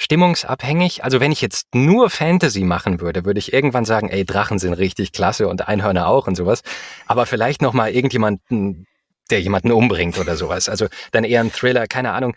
stimmungsabhängig. 0.00 1.04
Also 1.04 1.20
wenn 1.20 1.30
ich 1.30 1.42
jetzt 1.42 1.74
nur 1.74 2.08
Fantasy 2.08 2.64
machen 2.64 3.00
würde, 3.00 3.26
würde 3.26 3.38
ich 3.38 3.52
irgendwann 3.52 3.84
sagen, 3.84 4.08
ey, 4.08 4.24
Drachen 4.24 4.58
sind 4.58 4.72
richtig 4.72 5.12
klasse 5.12 5.46
und 5.46 5.68
Einhörner 5.68 6.08
auch 6.08 6.26
und 6.26 6.36
sowas. 6.36 6.62
Aber 7.06 7.26
vielleicht 7.26 7.60
noch 7.60 7.74
mal 7.74 7.92
irgendjemanden, 7.92 8.86
der 9.30 9.42
jemanden 9.42 9.72
umbringt 9.72 10.18
oder 10.18 10.36
sowas. 10.36 10.70
Also 10.70 10.86
dann 11.12 11.24
eher 11.24 11.42
ein 11.42 11.52
Thriller, 11.52 11.86
keine 11.86 12.12
Ahnung. 12.12 12.34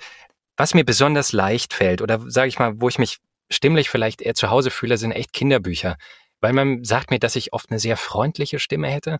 Was 0.58 0.74
mir 0.74 0.84
besonders 0.84 1.32
leicht 1.32 1.74
fällt 1.74 2.02
oder 2.02 2.20
sage 2.28 2.50
ich 2.50 2.60
mal, 2.60 2.82
wo 2.82 2.90
ich 2.90 3.00
mich 3.00 3.20
stimmlich 3.50 3.90
vielleicht 3.90 4.22
eher 4.22 4.36
zu 4.36 4.50
Hause 4.50 4.70
fühle, 4.70 4.98
sind 4.98 5.14
echt 5.14 5.32
Kinderbücher. 5.32 5.96
Weil 6.42 6.52
man 6.52 6.84
sagt 6.84 7.12
mir, 7.12 7.20
dass 7.20 7.38
ich 7.38 7.54
oft 7.54 7.72
eine 7.72 7.80
sehr 7.80 7.96
freundliche 7.96 8.60
Stimme 8.60 8.90
hätte 8.90 9.20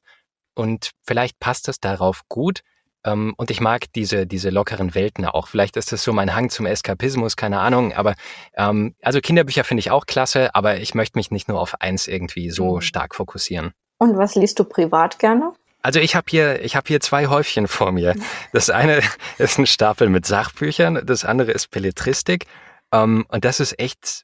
und 0.54 0.92
vielleicht 1.08 1.40
passt 1.40 1.70
das 1.70 1.80
darauf 1.80 2.24
gut. 2.28 2.60
Ähm, 3.06 3.34
und 3.38 3.52
ich 3.52 3.60
mag 3.60 3.92
diese, 3.94 4.26
diese 4.26 4.50
lockeren 4.50 4.96
Welten 4.96 5.26
auch. 5.26 5.48
Vielleicht 5.48 5.78
ist 5.78 5.92
das 5.92 6.04
so 6.04 6.14
mein 6.14 6.36
Hang 6.36 6.50
zum 6.50 6.66
Eskapismus, 6.66 7.36
keine 7.36 7.60
Ahnung. 7.60 7.94
Aber 7.94 8.16
ähm, 8.56 8.96
also 9.02 9.20
Kinderbücher 9.20 9.64
finde 9.64 9.80
ich 9.80 9.92
auch 9.92 10.06
klasse, 10.06 10.54
aber 10.56 10.78
ich 10.78 10.96
möchte 10.96 11.18
mich 11.18 11.32
nicht 11.32 11.48
nur 11.48 11.60
auf 11.60 11.82
eins 11.82 12.08
irgendwie 12.08 12.50
so 12.50 12.76
mhm. 12.76 12.82
stark 12.82 13.16
fokussieren. 13.16 13.74
Und 13.98 14.18
was 14.18 14.36
liest 14.36 14.60
du 14.60 14.64
privat 14.64 15.20
gerne? 15.20 15.54
Also 15.82 16.00
ich 16.00 16.16
habe 16.16 16.26
hier, 16.30 16.64
ich 16.64 16.76
habe 16.78 16.88
hier 16.88 17.02
zwei 17.02 17.28
Häufchen 17.28 17.68
vor 17.68 17.92
mir. 17.92 18.16
Das 18.54 18.70
eine 18.70 19.02
ist 19.38 19.60
ein 19.60 19.68
Stapel 19.68 20.10
mit 20.10 20.26
Sachbüchern, 20.26 21.02
das 21.06 21.26
andere 21.26 21.52
ist 21.52 21.70
Belletristik. 21.72 22.46
Ähm, 22.94 23.26
und 23.28 23.44
das 23.44 23.60
ist 23.60 23.78
echt, 23.80 24.24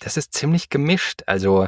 das 0.00 0.16
ist 0.16 0.32
ziemlich 0.32 0.70
gemischt. 0.70 1.22
Also 1.26 1.66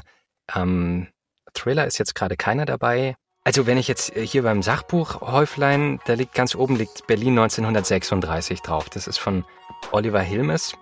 ähm, 0.55 1.09
Thriller 1.53 1.87
ist 1.87 1.99
jetzt 1.99 2.15
gerade 2.15 2.37
keiner 2.37 2.65
dabei. 2.65 3.17
Also 3.45 3.67
wenn 3.67 3.77
ich 3.77 3.89
jetzt 3.89 4.17
äh, 4.17 4.27
hier 4.27 4.43
beim 4.43 4.63
Sachbuch 4.63 5.21
Häuflein, 5.21 6.01
da 6.07 6.15
liegt 6.15 6.35
ganz 6.35 6.55
oben 6.55 6.77
liegt 6.77 7.07
Berlin 7.07 7.39
1936 7.39 8.63
drauf. 8.63 8.89
Das 8.89 9.07
ist 9.07 9.19
von 9.19 9.45
Oliver 9.93 10.23
Hilmes 10.23 10.75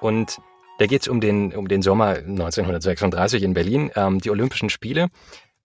und 0.00 0.40
da 0.78 0.86
geht 0.86 1.02
es 1.02 1.08
um 1.08 1.20
den, 1.20 1.54
um 1.54 1.66
den 1.66 1.82
Sommer 1.82 2.16
1936 2.16 3.42
in 3.42 3.54
Berlin, 3.54 3.90
ähm, 3.96 4.20
die 4.20 4.30
Olympischen 4.30 4.70
Spiele. 4.70 5.08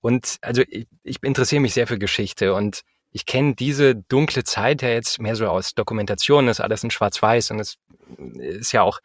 Und 0.01 0.37
also 0.41 0.63
ich, 0.67 0.87
ich 1.03 1.21
interessiere 1.23 1.61
mich 1.61 1.73
sehr 1.73 1.87
für 1.87 1.99
Geschichte 1.99 2.53
und 2.55 2.81
ich 3.11 3.25
kenne 3.25 3.53
diese 3.53 3.95
dunkle 3.95 4.43
Zeit 4.43 4.81
ja 4.81 4.89
jetzt 4.89 5.19
mehr 5.19 5.35
so 5.35 5.47
aus 5.47 5.73
Dokumentationen, 5.75 6.49
ist 6.49 6.61
alles 6.61 6.83
in 6.83 6.91
Schwarz-Weiß 6.91 7.51
und 7.51 7.59
es 7.59 7.77
ist 8.37 8.71
ja 8.71 8.81
auch 8.81 8.99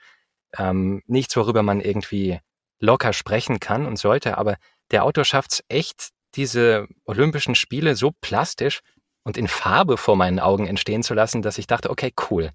ähm, 0.56 1.02
nichts, 1.06 1.36
worüber 1.36 1.62
man 1.62 1.80
irgendwie 1.80 2.38
locker 2.80 3.12
sprechen 3.12 3.60
kann 3.60 3.86
und 3.86 3.98
sollte, 3.98 4.38
aber 4.38 4.56
der 4.90 5.04
Autor 5.04 5.24
schafft 5.24 5.52
es 5.52 5.64
echt, 5.68 6.10
diese 6.36 6.86
Olympischen 7.04 7.54
Spiele 7.54 7.96
so 7.96 8.12
plastisch 8.20 8.80
und 9.24 9.36
in 9.36 9.48
Farbe 9.48 9.96
vor 9.96 10.16
meinen 10.16 10.40
Augen 10.40 10.66
entstehen 10.66 11.02
zu 11.02 11.14
lassen, 11.14 11.42
dass 11.42 11.58
ich 11.58 11.66
dachte, 11.66 11.90
okay, 11.90 12.12
cool. 12.30 12.50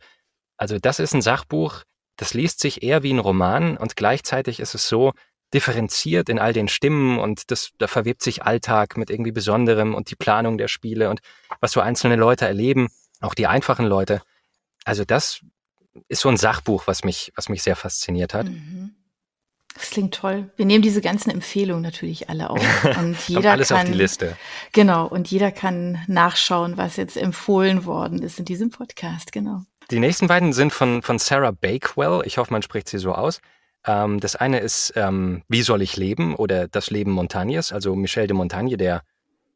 Also 0.58 0.78
das 0.78 1.00
ist 1.00 1.14
ein 1.14 1.22
Sachbuch, 1.22 1.84
das 2.18 2.34
liest 2.34 2.60
sich 2.60 2.84
eher 2.84 3.02
wie 3.04 3.14
ein 3.14 3.20
Roman 3.20 3.78
und 3.78 3.96
gleichzeitig 3.96 4.60
ist 4.60 4.76
es 4.76 4.88
so 4.88 5.14
differenziert 5.54 6.30
in 6.30 6.38
all 6.38 6.54
den 6.54 6.68
Stimmen 6.68 7.18
und 7.18 7.50
das, 7.50 7.72
da 7.78 7.88
verwebt 7.88 8.22
sich 8.22 8.44
Alltag 8.44 8.98
mit 8.98 9.10
irgendwie 9.10 9.32
Besonderem 9.32 9.96
und 9.96 10.12
die 10.12 10.16
Planung 10.16 10.58
der 10.58 10.68
Spiele 10.68 11.10
und 11.10 11.22
was 11.60 11.72
so 11.72 11.80
einzelne 11.80 12.18
Leute 12.18 12.46
erleben, 12.46 12.90
auch 13.22 13.34
die 13.34 13.48
einfachen 13.48 13.86
Leute. 13.86 14.22
Also 14.86 15.06
das 15.06 15.42
ist 16.08 16.22
so 16.22 16.30
ein 16.30 16.38
Sachbuch, 16.38 16.86
was 16.86 17.04
mich, 17.04 17.32
was 17.36 17.50
mich 17.50 17.64
sehr 17.64 17.76
fasziniert 17.76 18.34
hat. 18.34 18.48
Mhm. 18.48 18.96
Das 19.80 19.92
klingt 19.92 20.14
toll. 20.14 20.52
Wir 20.58 20.66
nehmen 20.66 20.82
diese 20.82 21.00
ganzen 21.00 21.30
Empfehlungen 21.30 21.82
natürlich 21.82 22.30
alle 22.30 22.50
auf. 22.50 22.60
Und 23.00 23.18
jeder 23.30 23.54
alles 23.54 23.70
kann, 23.70 23.78
auf 23.78 23.86
die 23.86 23.94
Liste. 23.94 24.36
Genau. 24.74 25.08
Und 25.08 25.32
jeder 25.32 25.52
kann 25.52 26.00
nachschauen, 26.08 26.76
was 26.76 26.98
jetzt 26.98 27.16
empfohlen 27.16 27.86
worden 27.86 28.22
ist 28.22 28.40
in 28.40 28.46
diesem 28.46 28.72
Podcast. 28.72 29.32
Genau. 29.32 29.62
Die 29.90 30.00
nächsten 30.00 30.28
beiden 30.28 30.52
sind 30.52 30.74
von, 30.74 31.02
von 31.02 31.18
Sarah 31.18 31.52
Bakewell. 31.52 32.22
Ich 32.26 32.38
hoffe, 32.38 32.52
man 32.52 32.62
spricht 32.62 32.90
sie 32.90 32.98
so 32.98 33.14
aus. 33.14 33.40
Ähm, 33.86 34.20
das 34.20 34.36
eine 34.36 34.60
ist 34.60 34.92
ähm, 34.98 35.44
Wie 35.48 35.62
soll 35.62 35.82
ich 35.82 35.96
leben 35.96 36.36
oder 36.36 36.68
Das 36.68 36.90
Leben 36.90 37.12
Montagnes, 37.12 37.72
also 37.72 37.96
Michel 37.96 38.28
de 38.28 38.36
Montagne, 38.36 38.76
der, 38.76 39.04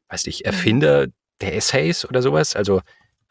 weiß 0.07 0.27
ich, 0.27 0.45
Erfinder 0.45 1.07
der 1.41 1.55
Essays 1.55 2.05
oder 2.05 2.21
sowas, 2.21 2.55
also 2.55 2.81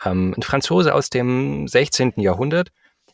ähm, 0.05 0.35
ein 0.37 0.43
Franzose 0.43 0.95
aus 0.95 1.09
dem 1.09 1.67
16. 1.67 2.15
Jahrhundert. 2.17 2.69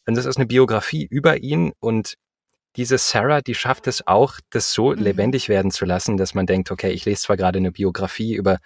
Und 0.07 0.17
das 0.17 0.27
ist 0.27 0.37
eine 0.37 0.47
Biografie 0.47 1.05
über 1.05 1.37
ihn 1.39 1.73
und 1.79 2.17
diese 2.77 2.99
Sarah, 2.99 3.41
die 3.41 3.55
schafft 3.55 3.87
es 3.87 4.07
auch, 4.07 4.35
das 4.51 4.73
so 4.73 4.91
mhm. 4.91 5.03
lebendig 5.03 5.49
werden 5.49 5.71
zu 5.71 5.85
lassen, 5.85 6.17
dass 6.17 6.35
man 6.35 6.47
denkt, 6.47 6.71
okay, 6.71 6.91
ich 6.91 7.05
lese 7.05 7.23
zwar 7.23 7.37
gerade 7.37 7.59
eine 7.59 7.73
Biografie 7.73 8.35
über 8.35 8.59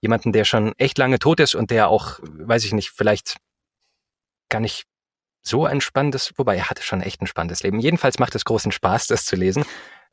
jemanden, 0.00 0.32
der 0.32 0.44
schon 0.44 0.72
echt 0.78 0.98
lange 0.98 1.18
tot 1.18 1.40
ist 1.40 1.54
und 1.54 1.70
der 1.70 1.88
auch, 1.88 2.20
weiß 2.22 2.64
ich 2.64 2.72
nicht, 2.72 2.90
vielleicht 2.90 3.36
gar 4.48 4.60
nicht 4.60 4.84
so 5.42 5.64
ein 5.64 5.80
spannendes, 5.80 6.32
wobei 6.36 6.56
er 6.56 6.68
hatte 6.70 6.82
schon 6.82 7.00
echt 7.00 7.22
ein 7.22 7.26
spannendes 7.26 7.62
Leben. 7.62 7.80
Jedenfalls 7.80 8.18
macht 8.18 8.34
es 8.34 8.44
großen 8.44 8.72
Spaß, 8.72 9.06
das 9.06 9.24
zu 9.24 9.36
lesen. 9.36 9.64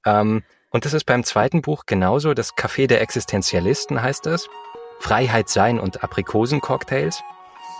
Ähm, 0.05 0.43
und 0.69 0.85
das 0.85 0.93
ist 0.93 1.05
beim 1.05 1.23
zweiten 1.23 1.61
Buch 1.61 1.85
genauso. 1.85 2.33
Das 2.33 2.55
Café 2.55 2.87
der 2.87 3.01
Existenzialisten 3.01 4.01
heißt 4.01 4.27
es. 4.27 4.47
Freiheit 4.99 5.49
sein 5.49 5.79
und 5.79 6.03
Aprikosencocktails. 6.03 7.21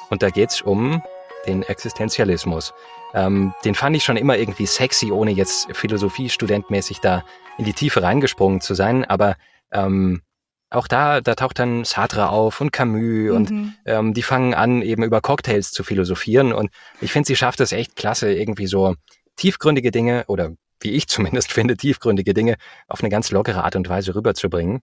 Und 0.10 0.24
da 0.24 0.30
geht's 0.30 0.62
um 0.62 1.02
den 1.46 1.64
Existenzialismus. 1.64 2.74
Ähm, 3.14 3.54
den 3.66 3.76
fand 3.76 3.96
ich 3.96 4.04
schon 4.04 4.18
immer 4.18 4.38
irgendwie 4.38 4.66
sexy, 4.66 5.12
ohne 5.12 5.32
jetzt 5.32 5.68
Philosophiestudentmäßig 5.76 7.00
da 7.00 7.24
in 7.58 7.66
die 7.66 7.74
Tiefe 7.74 8.02
reingesprungen 8.02 8.62
zu 8.62 8.74
sein. 8.74 9.06
Aber 9.06 9.36
ähm, 9.72 10.22
auch 10.70 10.88
da, 10.88 11.22
da 11.22 11.36
taucht 11.36 11.60
dann 11.60 11.84
Sartre 11.84 12.30
auf 12.30 12.60
und 12.60 12.72
Camus 12.72 13.02
mhm. 13.02 13.32
und 13.32 13.74
ähm, 13.86 14.14
die 14.14 14.24
fangen 14.24 14.54
an, 14.54 14.82
eben 14.82 15.04
über 15.04 15.22
Cocktails 15.22 15.72
zu 15.72 15.84
philosophieren. 15.84 16.52
Und 16.52 16.72
ich 17.00 17.12
finde, 17.12 17.28
sie 17.28 17.36
schafft 17.36 17.60
es 17.60 17.72
echt 17.72 17.96
klasse, 17.96 18.34
irgendwie 18.34 18.68
so 18.68 18.96
tiefgründige 19.36 19.92
Dinge 19.92 20.26
oder 20.28 20.52
wie 20.80 20.92
ich 20.92 21.08
zumindest 21.08 21.52
finde, 21.52 21.78
tiefgründige 21.78 22.34
Dinge 22.34 22.56
auf 22.88 23.02
eine 23.02 23.10
ganz 23.10 23.32
lockere 23.32 23.64
Art 23.64 23.76
und 23.76 23.88
Weise 23.88 24.16
rüberzubringen. 24.16 24.80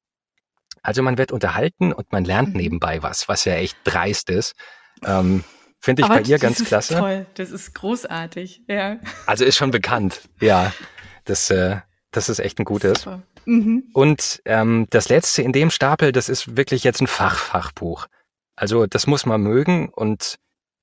Also 0.82 1.02
man 1.02 1.18
wird 1.18 1.32
unterhalten 1.32 1.92
und 1.92 2.12
man 2.12 2.24
lernt 2.24 2.50
mhm. 2.50 2.60
nebenbei 2.60 3.02
was, 3.02 3.28
was 3.28 3.44
ja 3.44 3.54
echt 3.54 3.76
dreist 3.84 4.30
ist. 4.30 4.54
Ähm, 5.04 5.44
Finde 5.80 6.02
ich 6.02 6.06
Aber 6.06 6.20
bei 6.20 6.28
ihr 6.28 6.38
ganz 6.38 6.62
klasse. 6.64 6.94
Das 6.94 6.98
ist 6.98 6.98
Toll, 6.98 7.26
das 7.34 7.50
ist 7.50 7.74
großartig, 7.74 8.62
ja. 8.68 8.98
Also 9.26 9.44
ist 9.44 9.56
schon 9.56 9.70
bekannt, 9.70 10.28
ja. 10.40 10.72
Das, 11.24 11.50
äh, 11.50 11.78
das 12.10 12.28
ist 12.28 12.38
echt 12.38 12.58
ein 12.58 12.64
gutes. 12.64 13.06
Mhm. 13.46 13.84
Und 13.94 14.42
ähm, 14.44 14.86
das 14.90 15.08
letzte 15.08 15.42
in 15.42 15.52
dem 15.52 15.70
Stapel, 15.70 16.12
das 16.12 16.28
ist 16.28 16.56
wirklich 16.56 16.84
jetzt 16.84 17.00
ein 17.00 17.06
Fachfachbuch. 17.06 18.06
Also 18.56 18.86
das 18.86 19.06
muss 19.06 19.24
man 19.24 19.40
mögen 19.40 19.88
und 19.88 20.36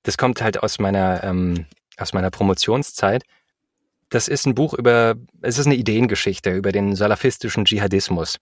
das 0.04 0.18
kommt 0.18 0.42
halt 0.42 0.64
aus 0.64 0.80
meiner 0.80 1.24
ähm, 1.24 1.68
aus 1.98 2.14
meiner 2.14 2.32
Promotionszeit. 2.32 3.24
Das 4.10 4.28
ist 4.28 4.46
ein 4.46 4.56
Buch 4.56 4.74
über, 4.74 5.16
es 5.42 5.58
ist 5.58 5.66
eine 5.66 5.76
Ideengeschichte 5.76 6.52
über 6.52 6.72
den 6.72 6.96
salafistischen 6.96 7.66
Dschihadismus. 7.66 8.38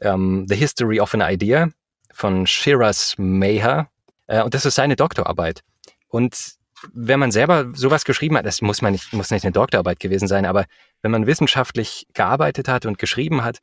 Ähm, 0.00 0.46
The 0.48 0.54
History 0.54 1.00
of 1.00 1.12
an 1.14 1.22
Idea 1.22 1.70
von 2.12 2.46
Shiraz 2.46 3.16
Meher. 3.18 3.88
Äh, 4.26 4.42
und 4.42 4.54
das 4.54 4.64
ist 4.64 4.76
seine 4.76 4.94
Doktorarbeit. 4.94 5.62
Und 6.08 6.56
wenn 6.92 7.18
man 7.18 7.32
selber 7.32 7.66
sowas 7.74 8.04
geschrieben 8.04 8.36
hat, 8.36 8.46
das 8.46 8.62
muss 8.62 8.82
man 8.82 8.92
nicht, 8.92 9.12
muss 9.12 9.30
nicht 9.30 9.44
eine 9.44 9.52
Doktorarbeit 9.52 10.00
gewesen 10.00 10.28
sein, 10.28 10.46
aber 10.46 10.64
wenn 11.02 11.10
man 11.10 11.26
wissenschaftlich 11.26 12.06
gearbeitet 12.14 12.68
hat 12.68 12.86
und 12.86 12.98
geschrieben 12.98 13.44
hat, 13.44 13.58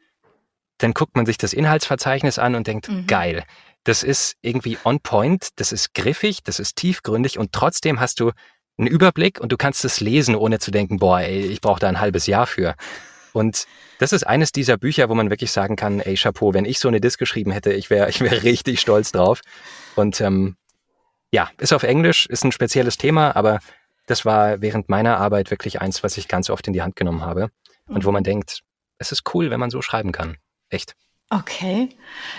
dann 0.77 0.93
guckt 0.93 1.15
man 1.15 1.25
sich 1.25 1.37
das 1.37 1.53
Inhaltsverzeichnis 1.53 2.37
an 2.37 2.55
und 2.55 2.67
denkt, 2.67 2.89
mhm. 2.89 3.07
geil, 3.07 3.43
das 3.85 4.03
ist 4.03 4.35
irgendwie 4.41 4.77
on 4.83 4.99
point, 4.99 5.49
das 5.55 5.71
ist 5.71 5.93
griffig, 5.93 6.43
das 6.43 6.59
ist 6.59 6.75
tiefgründig 6.75 7.37
und 7.39 7.53
trotzdem 7.53 7.99
hast 7.99 8.19
du 8.19 8.31
einen 8.77 8.87
Überblick 8.87 9.39
und 9.39 9.51
du 9.51 9.57
kannst 9.57 9.85
es 9.85 10.01
lesen, 10.01 10.35
ohne 10.35 10.59
zu 10.59 10.71
denken, 10.71 10.97
boah, 10.97 11.21
ey, 11.21 11.45
ich 11.45 11.61
brauche 11.61 11.79
da 11.79 11.87
ein 11.87 12.01
halbes 12.01 12.27
Jahr 12.27 12.47
für. 12.47 12.75
Und 13.31 13.67
das 13.99 14.11
ist 14.11 14.25
eines 14.25 14.51
dieser 14.51 14.77
Bücher, 14.77 15.09
wo 15.09 15.15
man 15.15 15.29
wirklich 15.29 15.51
sagen 15.51 15.75
kann, 15.75 15.99
ey, 15.99 16.15
Chapeau, 16.15 16.53
wenn 16.53 16.65
ich 16.65 16.79
so 16.79 16.87
eine 16.87 16.99
Disk 16.99 17.19
geschrieben 17.19 17.51
hätte, 17.51 17.71
ich 17.71 17.89
wäre 17.89 18.09
ich 18.09 18.21
wär 18.21 18.43
richtig 18.43 18.81
stolz 18.81 19.11
drauf. 19.11 19.41
Und 19.95 20.19
ähm, 20.19 20.55
ja, 21.35 21.49
ist 21.57 21.73
auf 21.73 21.83
Englisch, 21.83 22.27
ist 22.27 22.45
ein 22.45 22.53
spezielles 22.53 22.97
Thema, 22.97 23.35
aber 23.35 23.59
das 24.07 24.23
war 24.23 24.61
während 24.61 24.87
meiner 24.87 25.17
Arbeit 25.17 25.51
wirklich 25.51 25.81
eins, 25.81 26.01
was 26.01 26.17
ich 26.17 26.29
ganz 26.29 26.49
oft 26.49 26.65
in 26.65 26.71
die 26.71 26.81
Hand 26.81 26.95
genommen 26.95 27.25
habe 27.25 27.49
und 27.89 28.05
wo 28.05 28.11
man 28.13 28.21
mhm. 28.21 28.25
denkt, 28.25 28.61
es 28.99 29.11
ist 29.11 29.23
cool, 29.33 29.49
wenn 29.51 29.59
man 29.59 29.69
so 29.69 29.81
schreiben 29.81 30.13
kann. 30.13 30.37
Echt. 30.69 30.95
Okay. 31.29 31.89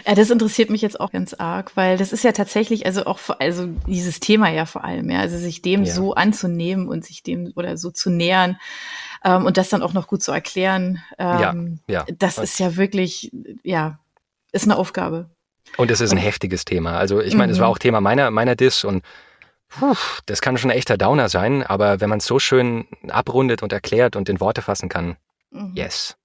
Ja, 0.07 0.15
das 0.15 0.31
interessiert 0.31 0.71
mich 0.71 0.81
jetzt 0.81 0.99
auch 0.99 1.13
ganz 1.13 1.35
arg, 1.35 1.77
weil 1.77 1.99
das 1.99 2.11
ist 2.15 2.25
ja 2.25 2.33
tatsächlich, 2.33 2.87
also 2.87 3.05
auch, 3.05 3.19
also 3.39 3.67
dieses 3.87 4.19
Thema 4.19 4.49
ja 4.49 4.65
vor 4.65 4.83
allem, 4.83 5.11
ja, 5.11 5.21
also 5.21 5.37
sich 5.37 5.61
dem 5.61 5.85
ja. 5.85 5.93
so 5.93 6.15
anzunehmen 6.15 6.89
und 6.89 7.05
sich 7.05 7.23
dem 7.23 7.53
oder 7.55 7.77
so 7.77 7.91
zu 7.91 8.09
nähern 8.09 8.57
ähm, 9.25 9.45
und 9.45 9.59
das 9.59 9.69
dann 9.69 9.83
auch 9.83 9.93
noch 9.93 10.07
gut 10.07 10.23
zu 10.23 10.33
erklären, 10.33 11.03
ähm, 11.19 11.81
ja, 11.87 12.07
ja. 12.07 12.15
das 12.17 12.39
ist 12.39 12.59
ja 12.59 12.77
wirklich, 12.77 13.31
ja, 13.63 13.99
ist 14.53 14.65
eine 14.65 14.79
Aufgabe. 14.79 15.29
Und 15.77 15.91
es 15.91 16.01
ist 16.01 16.13
ein 16.13 16.19
heftiges 16.19 16.65
Thema. 16.65 16.97
Also 16.97 17.21
ich 17.21 17.35
meine, 17.35 17.49
mhm. 17.49 17.55
es 17.55 17.61
war 17.61 17.69
mhm. 17.69 17.73
auch 17.73 17.79
Thema 17.79 18.01
meiner, 18.01 18.31
meiner 18.31 18.57
Dis 18.57 18.85
und 18.85 19.05
puh, 19.69 19.95
das 20.27 20.41
kann 20.41 20.57
schon 20.59 20.71
ein 20.71 20.77
echter 20.77 20.97
Downer 20.97 21.29
sein, 21.29 21.63
aber 21.63 22.01
wenn 22.01 22.09
man 22.09 22.19
es 22.19 22.27
so 22.27 22.39
schön 22.39 22.87
abrundet 23.09 23.63
und 23.63 23.73
erklärt 23.73 24.17
und 24.17 24.29
in 24.29 24.41
Worte 24.41 24.63
fassen 24.63 24.89
kann, 24.89 25.17
mhm. 25.51 25.73
yes. 25.75 26.17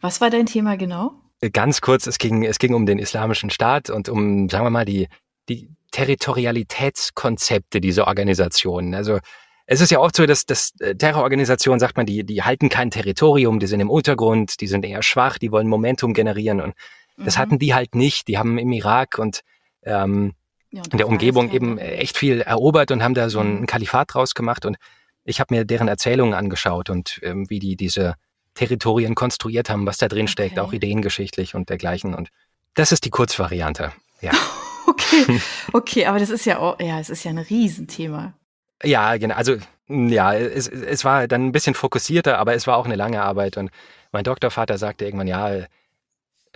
Was 0.00 0.20
war 0.20 0.30
dein 0.30 0.46
Thema 0.46 0.76
genau? 0.76 1.12
Ganz 1.52 1.80
kurz, 1.80 2.06
es 2.06 2.18
ging, 2.18 2.44
es 2.44 2.58
ging 2.58 2.74
um 2.74 2.84
den 2.84 2.98
islamischen 2.98 3.50
Staat 3.50 3.90
und 3.90 4.08
um, 4.08 4.48
sagen 4.48 4.64
wir 4.64 4.70
mal, 4.70 4.84
die, 4.84 5.08
die 5.48 5.70
Territorialitätskonzepte 5.92 7.80
dieser 7.80 8.08
Organisationen. 8.08 8.94
Also 8.94 9.20
es 9.66 9.80
ist 9.80 9.90
ja 9.90 10.00
oft 10.00 10.16
so, 10.16 10.26
dass, 10.26 10.46
dass 10.46 10.72
äh, 10.80 10.96
Terrororganisationen, 10.96 11.78
sagt 11.78 11.96
man, 11.96 12.06
die, 12.06 12.24
die 12.24 12.42
halten 12.42 12.68
kein 12.68 12.90
Territorium, 12.90 13.60
die 13.60 13.66
sind 13.66 13.80
im 13.80 13.90
Untergrund, 13.90 14.60
die 14.60 14.66
sind 14.66 14.84
eher 14.84 15.02
schwach, 15.02 15.38
die 15.38 15.52
wollen 15.52 15.68
Momentum 15.68 16.14
generieren 16.14 16.60
und 16.60 16.74
das 17.18 17.36
mhm. 17.36 17.40
hatten 17.40 17.58
die 17.58 17.74
halt 17.74 17.94
nicht. 17.94 18.28
Die 18.28 18.38
haben 18.38 18.58
im 18.58 18.72
Irak 18.72 19.18
und 19.18 19.40
ähm, 19.82 20.34
ja, 20.70 20.82
in 20.90 20.98
der 20.98 21.08
Umgebung 21.08 21.50
eben 21.50 21.78
echt 21.78 22.16
viel 22.16 22.40
erobert 22.40 22.90
und 22.90 23.02
haben 23.02 23.14
da 23.14 23.30
so 23.30 23.40
ein 23.40 23.60
mhm. 23.60 23.66
Kalifat 23.66 24.14
draus 24.14 24.34
gemacht. 24.34 24.66
Und 24.66 24.76
ich 25.24 25.40
habe 25.40 25.54
mir 25.54 25.64
deren 25.64 25.88
Erzählungen 25.88 26.34
angeschaut 26.34 26.90
und 26.90 27.20
ähm, 27.22 27.48
wie 27.48 27.58
die 27.58 27.76
diese 27.76 28.14
Territorien 28.54 29.14
konstruiert 29.14 29.70
haben, 29.70 29.86
was 29.86 29.98
da 29.98 30.08
drin 30.08 30.28
steckt, 30.28 30.58
okay. 30.58 30.60
auch 30.60 30.72
ideengeschichtlich 30.72 31.54
und 31.54 31.68
dergleichen. 31.68 32.14
Und 32.14 32.28
das 32.74 32.92
ist 32.92 33.04
die 33.04 33.10
Kurzvariante. 33.10 33.92
Ja. 34.20 34.32
okay, 34.86 35.40
okay, 35.72 36.06
aber 36.06 36.18
das 36.18 36.30
ist 36.30 36.44
ja 36.44 36.58
auch, 36.58 36.78
ja, 36.80 36.98
es 36.98 37.08
ist 37.08 37.24
ja 37.24 37.30
ein 37.30 37.38
Riesenthema. 37.38 38.34
Ja, 38.82 39.16
genau. 39.16 39.34
Also 39.34 39.56
ja, 39.88 40.34
es, 40.34 40.68
es 40.68 41.04
war 41.04 41.26
dann 41.28 41.46
ein 41.46 41.52
bisschen 41.52 41.74
fokussierter, 41.74 42.38
aber 42.38 42.54
es 42.54 42.66
war 42.66 42.76
auch 42.76 42.84
eine 42.84 42.96
lange 42.96 43.22
Arbeit. 43.22 43.56
Und 43.56 43.70
mein 44.12 44.24
Doktorvater 44.24 44.76
sagte 44.76 45.04
irgendwann, 45.04 45.28
ja, 45.28 45.64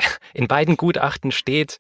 in 0.35 0.49
beiden 0.49 0.76
Gutachten 0.76 1.32
steht, 1.32 1.78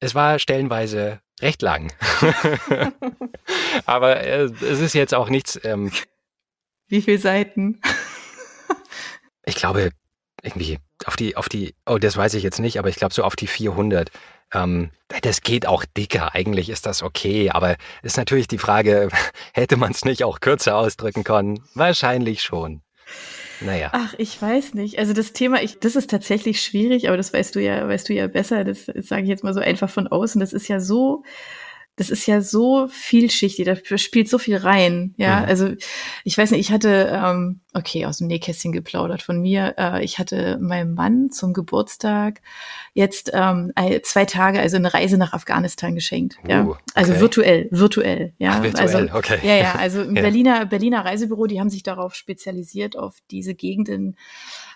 es 0.00 0.14
war 0.14 0.38
stellenweise 0.38 1.20
recht 1.40 1.62
lang. 1.62 1.92
Aber 3.86 4.20
äh, 4.20 4.44
es 4.44 4.80
ist 4.80 4.94
jetzt 4.94 5.14
auch 5.14 5.28
nichts. 5.28 5.58
Ähm, 5.64 5.92
Wie 6.88 7.02
viele 7.02 7.18
Seiten? 7.18 7.80
ich 9.44 9.56
glaube, 9.56 9.90
irgendwie 10.42 10.78
auf 11.04 11.16
die, 11.16 11.36
auf 11.36 11.48
die, 11.48 11.74
oh, 11.86 11.98
das 11.98 12.16
weiß 12.16 12.34
ich 12.34 12.42
jetzt 12.42 12.60
nicht, 12.60 12.78
aber 12.78 12.88
ich 12.88 12.96
glaube 12.96 13.12
so 13.12 13.24
auf 13.24 13.36
die 13.36 13.46
400. 13.46 14.10
Ähm, 14.54 14.90
das 15.22 15.42
geht 15.42 15.66
auch 15.66 15.84
dicker. 15.84 16.34
Eigentlich 16.34 16.70
ist 16.70 16.86
das 16.86 17.02
okay, 17.02 17.50
aber 17.50 17.76
ist 18.02 18.16
natürlich 18.16 18.48
die 18.48 18.58
Frage, 18.58 19.08
hätte 19.52 19.76
man 19.76 19.92
es 19.92 20.04
nicht 20.04 20.24
auch 20.24 20.40
kürzer 20.40 20.76
ausdrücken 20.76 21.24
können? 21.24 21.62
Wahrscheinlich 21.74 22.42
schon. 22.42 22.82
Naja. 23.60 23.90
Ach, 23.92 24.14
ich 24.18 24.40
weiß 24.40 24.74
nicht. 24.74 24.98
Also 24.98 25.12
das 25.12 25.32
Thema, 25.32 25.62
ich, 25.62 25.78
das 25.80 25.96
ist 25.96 26.10
tatsächlich 26.10 26.62
schwierig, 26.62 27.08
aber 27.08 27.16
das 27.16 27.32
weißt 27.32 27.54
du 27.54 27.60
ja, 27.60 27.86
weißt 27.88 28.08
du 28.08 28.14
ja 28.14 28.26
besser. 28.26 28.64
Das, 28.64 28.86
das 28.86 29.06
sage 29.06 29.22
ich 29.22 29.28
jetzt 29.28 29.44
mal 29.44 29.54
so 29.54 29.60
einfach 29.60 29.90
von 29.90 30.06
außen. 30.06 30.40
Das 30.40 30.52
ist 30.52 30.68
ja 30.68 30.80
so 30.80 31.22
das 31.98 32.10
ist 32.10 32.26
ja 32.26 32.40
so 32.40 32.86
vielschichtig, 32.88 33.66
da 33.66 33.98
spielt 33.98 34.28
so 34.28 34.38
viel 34.38 34.56
rein. 34.56 35.14
Ja, 35.16 35.40
mhm. 35.40 35.46
also 35.46 35.68
ich 36.22 36.38
weiß 36.38 36.52
nicht, 36.52 36.60
ich 36.60 36.70
hatte, 36.70 37.10
ähm, 37.12 37.60
okay, 37.74 38.06
aus 38.06 38.18
dem 38.18 38.28
Nähkästchen 38.28 38.70
geplaudert 38.70 39.20
von 39.20 39.40
mir. 39.40 39.74
Äh, 39.76 40.04
ich 40.04 40.20
hatte 40.20 40.58
meinem 40.60 40.94
Mann 40.94 41.30
zum 41.30 41.52
Geburtstag 41.52 42.40
jetzt 42.94 43.32
ähm, 43.34 43.72
zwei 44.04 44.24
Tage, 44.26 44.60
also 44.60 44.76
eine 44.76 44.94
Reise 44.94 45.18
nach 45.18 45.32
Afghanistan 45.32 45.96
geschenkt. 45.96 46.38
Uh, 46.44 46.50
ja, 46.50 46.78
also 46.94 47.12
okay. 47.12 47.20
virtuell, 47.20 47.68
virtuell. 47.72 48.32
Ja, 48.38 48.52
Ach, 48.52 48.62
virtuell, 48.62 48.96
also 48.96 49.16
okay. 49.16 49.38
ja, 49.42 49.56
ja, 49.56 49.72
also 49.78 50.02
im 50.02 50.14
ja. 50.14 50.22
Berliner 50.22 50.66
Berliner 50.66 51.04
Reisebüro, 51.04 51.46
die 51.46 51.58
haben 51.58 51.70
sich 51.70 51.82
darauf 51.82 52.14
spezialisiert 52.14 52.96
auf 52.96 53.16
diese 53.30 53.56
Gegenden 53.56 54.16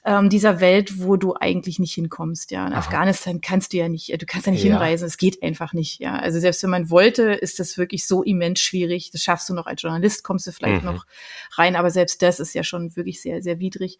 ähm, 0.05 0.29
dieser 0.29 0.61
Welt, 0.61 1.01
wo 1.01 1.17
du 1.17 1.35
eigentlich 1.39 1.79
nicht 1.79 1.95
hinkommst. 1.95 2.51
Ja, 2.51 2.67
in 2.67 2.73
Aha. 2.73 2.81
Afghanistan 2.81 3.41
kannst 3.41 3.73
du 3.73 3.77
ja 3.77 3.89
nicht, 3.89 4.11
du 4.21 4.27
kannst 4.27 4.47
ja 4.47 4.53
nicht 4.53 4.65
ja. 4.65 4.71
hinreisen, 4.73 5.07
es 5.07 5.17
geht 5.17 5.43
einfach 5.43 5.73
nicht. 5.73 6.01
Ja, 6.01 6.17
also 6.17 6.41
selbst 6.41 6.63
wenn 6.63 6.71
man 6.71 6.91
wollte, 6.91 7.33
ist 7.33 7.61
das 7.61 7.79
wirklich 7.79 8.07
so 8.07 8.23
immens 8.23 8.61
schwierig. 8.61 9.11
Das 9.11 9.23
schaffst 9.23 9.49
du 9.49 9.55
noch 9.55 9.67
als 9.67 9.83
Journalist, 9.83 10.25
kommst 10.25 10.47
du 10.47 10.53
vielleicht 10.53 10.85
mhm. 10.85 10.93
noch 10.93 11.07
rein, 11.53 11.77
aber 11.77 11.91
selbst 11.91 12.23
das 12.23 12.41
ist 12.41 12.55
ja 12.55 12.65
schon 12.65 12.97
wirklich 12.97 13.23
sehr, 13.23 13.43
sehr 13.43 13.61
widrig. 13.61 13.99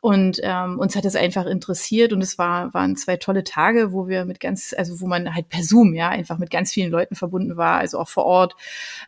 Und 0.00 0.40
ähm, 0.42 0.78
uns 0.78 0.96
hat 0.96 1.04
es 1.04 1.14
einfach 1.14 1.44
interessiert 1.44 2.14
und 2.14 2.22
es 2.22 2.38
war, 2.38 2.72
waren 2.72 2.96
zwei 2.96 3.18
tolle 3.18 3.44
Tage, 3.44 3.92
wo 3.92 4.08
wir 4.08 4.24
mit 4.24 4.40
ganz, 4.40 4.74
also 4.76 5.00
wo 5.00 5.06
man 5.06 5.34
halt 5.34 5.50
per 5.50 5.62
Zoom, 5.62 5.92
ja, 5.94 6.08
einfach 6.08 6.38
mit 6.38 6.50
ganz 6.50 6.72
vielen 6.72 6.90
Leuten 6.90 7.14
verbunden 7.14 7.58
war, 7.58 7.78
also 7.78 7.98
auch 7.98 8.08
vor 8.08 8.24
Ort, 8.24 8.56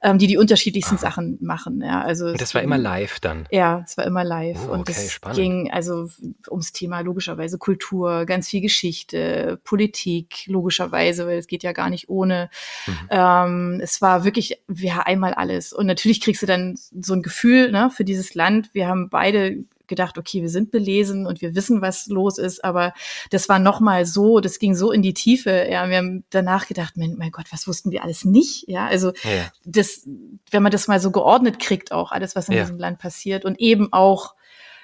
ähm, 0.02 0.18
die 0.18 0.26
die 0.26 0.36
unterschiedlichsten 0.36 0.96
Aha. 0.96 1.00
Sachen 1.02 1.38
machen. 1.40 1.80
Ja, 1.80 2.02
also 2.02 2.26
und 2.26 2.40
das 2.40 2.54
war 2.54 2.62
immer 2.62 2.76
live 2.76 3.20
dann. 3.20 3.46
Ja, 3.50 3.82
es 3.86 3.96
war 3.96 4.04
immer 4.04 4.22
live 4.22 4.58
oh, 4.68 4.72
und 4.72 4.88
es 4.90 5.18
ging 5.34 5.70
also 5.70 6.10
ums 6.50 6.72
Thema 6.72 7.00
logischerweise 7.00 7.58
Kultur, 7.58 8.26
ganz 8.26 8.48
viel 8.48 8.60
Geschichte, 8.60 9.60
Politik 9.64 10.46
logischerweise, 10.46 11.26
weil 11.26 11.38
es 11.38 11.46
geht 11.46 11.62
ja 11.62 11.72
gar 11.72 11.90
nicht 11.90 12.08
ohne. 12.08 12.50
Mhm. 12.86 13.08
Ähm, 13.10 13.80
es 13.82 14.00
war 14.00 14.24
wirklich, 14.24 14.60
wir 14.68 15.06
einmal 15.06 15.34
alles 15.34 15.72
und 15.72 15.86
natürlich 15.86 16.20
kriegst 16.20 16.42
du 16.42 16.46
dann 16.46 16.78
so 17.00 17.14
ein 17.14 17.22
Gefühl 17.22 17.70
ne, 17.70 17.90
für 17.90 18.04
dieses 18.04 18.34
Land. 18.34 18.70
Wir 18.72 18.88
haben 18.88 19.08
beide 19.08 19.64
gedacht, 19.92 20.16
okay, 20.16 20.40
wir 20.40 20.48
sind 20.48 20.70
belesen 20.70 21.26
und 21.26 21.42
wir 21.42 21.54
wissen, 21.54 21.82
was 21.82 22.06
los 22.06 22.38
ist, 22.38 22.64
aber 22.64 22.94
das 23.30 23.50
war 23.50 23.58
nochmal 23.58 24.06
so, 24.06 24.40
das 24.40 24.58
ging 24.58 24.74
so 24.74 24.90
in 24.90 25.02
die 25.02 25.12
Tiefe. 25.12 25.66
Ja, 25.70 25.86
wir 25.88 25.98
haben 25.98 26.24
danach 26.30 26.66
gedacht, 26.66 26.96
mein, 26.96 27.16
mein 27.18 27.30
Gott, 27.30 27.46
was 27.50 27.68
wussten 27.68 27.90
wir 27.90 28.02
alles 28.02 28.24
nicht? 28.24 28.66
Ja, 28.68 28.86
also 28.86 29.12
ja. 29.22 29.50
das, 29.64 30.08
wenn 30.50 30.62
man 30.62 30.72
das 30.72 30.88
mal 30.88 30.98
so 30.98 31.10
geordnet 31.10 31.58
kriegt, 31.58 31.92
auch 31.92 32.10
alles, 32.10 32.34
was 32.34 32.48
in 32.48 32.54
ja. 32.54 32.62
diesem 32.62 32.78
Land 32.78 33.00
passiert 33.00 33.44
und 33.44 33.60
eben 33.60 33.92
auch 33.92 34.34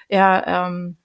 ja, 0.09 0.67
ähm, 0.67 0.97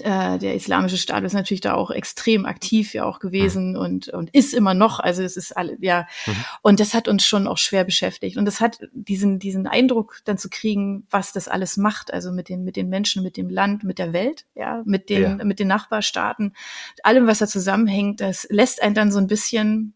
äh, 0.00 0.38
der 0.38 0.54
islamische 0.54 0.96
Staat 0.96 1.24
ist 1.24 1.32
natürlich 1.32 1.60
da 1.60 1.74
auch 1.74 1.90
extrem 1.90 2.46
aktiv 2.46 2.94
ja 2.94 3.04
auch 3.04 3.18
gewesen 3.18 3.72
mhm. 3.72 3.78
und 3.78 4.08
und 4.08 4.30
ist 4.34 4.54
immer 4.54 4.74
noch 4.74 5.00
also 5.00 5.22
es 5.22 5.36
ist 5.36 5.56
alle 5.56 5.76
ja 5.80 6.06
mhm. 6.26 6.44
und 6.62 6.80
das 6.80 6.94
hat 6.94 7.08
uns 7.08 7.24
schon 7.24 7.46
auch 7.46 7.58
schwer 7.58 7.84
beschäftigt 7.84 8.36
und 8.36 8.44
das 8.44 8.60
hat 8.60 8.78
diesen 8.92 9.38
diesen 9.38 9.66
Eindruck 9.66 10.20
dann 10.24 10.38
zu 10.38 10.48
kriegen 10.48 11.06
was 11.10 11.32
das 11.32 11.48
alles 11.48 11.76
macht 11.76 12.12
also 12.12 12.32
mit 12.32 12.48
den 12.48 12.64
mit 12.64 12.76
den 12.76 12.88
Menschen 12.88 13.22
mit 13.22 13.36
dem 13.36 13.48
Land 13.48 13.84
mit 13.84 13.98
der 13.98 14.12
Welt 14.12 14.46
ja 14.54 14.82
mit 14.84 15.08
den 15.08 15.38
ja. 15.38 15.44
mit 15.44 15.58
den 15.58 15.68
Nachbarstaaten 15.68 16.54
allem 17.02 17.26
was 17.26 17.38
da 17.38 17.46
zusammenhängt 17.46 18.20
das 18.20 18.46
lässt 18.50 18.82
einen 18.82 18.94
dann 18.94 19.12
so 19.12 19.18
ein 19.18 19.26
bisschen 19.26 19.94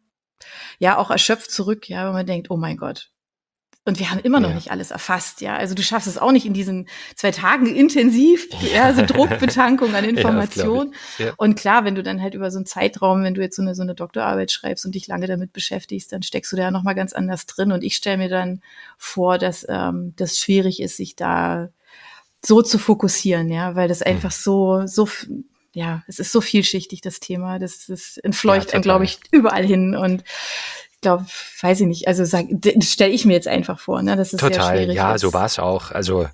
ja 0.79 0.97
auch 0.97 1.11
erschöpft 1.11 1.51
zurück 1.51 1.89
ja 1.89 2.07
wenn 2.07 2.13
man 2.13 2.27
denkt 2.27 2.51
oh 2.51 2.57
mein 2.57 2.77
Gott 2.77 3.11
und 3.89 3.99
wir 3.99 4.11
haben 4.11 4.21
immer 4.21 4.39
noch 4.39 4.51
ja. 4.51 4.55
nicht 4.55 4.71
alles 4.71 4.91
erfasst, 4.91 5.41
ja. 5.41 5.57
Also 5.57 5.75
du 5.75 5.83
schaffst 5.83 6.07
es 6.07 6.19
auch 6.19 6.31
nicht 6.31 6.47
in 6.47 6.53
diesen 6.53 6.89
zwei 7.17 7.31
Tagen 7.31 7.75
intensiv, 7.75 8.47
ja, 8.75 8.93
so 8.93 9.05
Druckbetankung 9.05 9.95
an 9.95 10.05
Information. 10.05 10.95
Ja. 11.17 11.33
Und 11.39 11.57
klar, 11.57 11.85
wenn 11.85 11.95
du 11.95 12.03
dann 12.03 12.23
halt 12.23 12.35
über 12.35 12.51
so 12.51 12.59
einen 12.59 12.67
Zeitraum, 12.67 13.25
wenn 13.25 13.35
du 13.35 13.41
jetzt 13.41 13.57
so 13.57 13.63
eine, 13.63 13.75
so 13.75 13.83
eine 13.83 13.95
Doktorarbeit 13.95 14.53
schreibst 14.53 14.85
und 14.85 14.95
dich 14.95 15.07
lange 15.09 15.27
damit 15.27 15.53
beschäftigst, 15.53 16.13
dann 16.13 16.23
steckst 16.23 16.53
du 16.53 16.57
da 16.57 16.65
ja 16.65 16.71
nochmal 16.71 16.95
ganz 16.95 17.15
anders 17.15 17.47
drin. 17.47 17.73
Und 17.73 17.83
ich 17.83 17.97
stelle 17.97 18.19
mir 18.19 18.29
dann 18.29 18.61
vor, 18.99 19.39
dass 19.39 19.67
ähm, 19.69 20.13
das 20.17 20.39
schwierig 20.39 20.81
ist, 20.81 20.97
sich 20.99 21.17
da 21.17 21.71
so 22.45 22.63
zu 22.63 22.79
fokussieren, 22.79 23.49
ja, 23.49 23.75
weil 23.75 23.89
das 23.89 24.01
mhm. 24.01 24.07
einfach 24.07 24.31
so, 24.31 24.87
so, 24.87 25.09
ja, 25.73 26.03
es 26.07 26.19
ist 26.19 26.31
so 26.31 26.41
vielschichtig, 26.41 27.01
das 27.01 27.21
Thema. 27.21 27.59
Das, 27.59 27.87
das 27.87 28.19
entfleucht 28.19 28.75
ja, 28.75 28.81
glaube 28.81 29.05
ich, 29.05 29.19
überall 29.31 29.65
hin. 29.65 29.97
Und 29.97 30.25
glaube, 31.01 31.27
weiß 31.61 31.81
ich 31.81 31.87
nicht. 31.87 32.09
Also 32.09 32.25
stelle 32.81 33.13
ich 33.13 33.25
mir 33.25 33.35
jetzt 33.35 33.49
einfach 33.49 33.79
vor, 33.79 34.03
ne? 34.03 34.17
Das 34.17 34.33
ist 34.33 34.41
Total, 34.41 34.53
sehr 34.53 34.77
schwierig 34.77 34.97
ja, 34.97 35.13
jetzt. 35.13 35.21
so 35.21 35.33
war 35.33 35.47
es 35.47 35.59
auch. 35.59 35.91
Also 35.91 36.29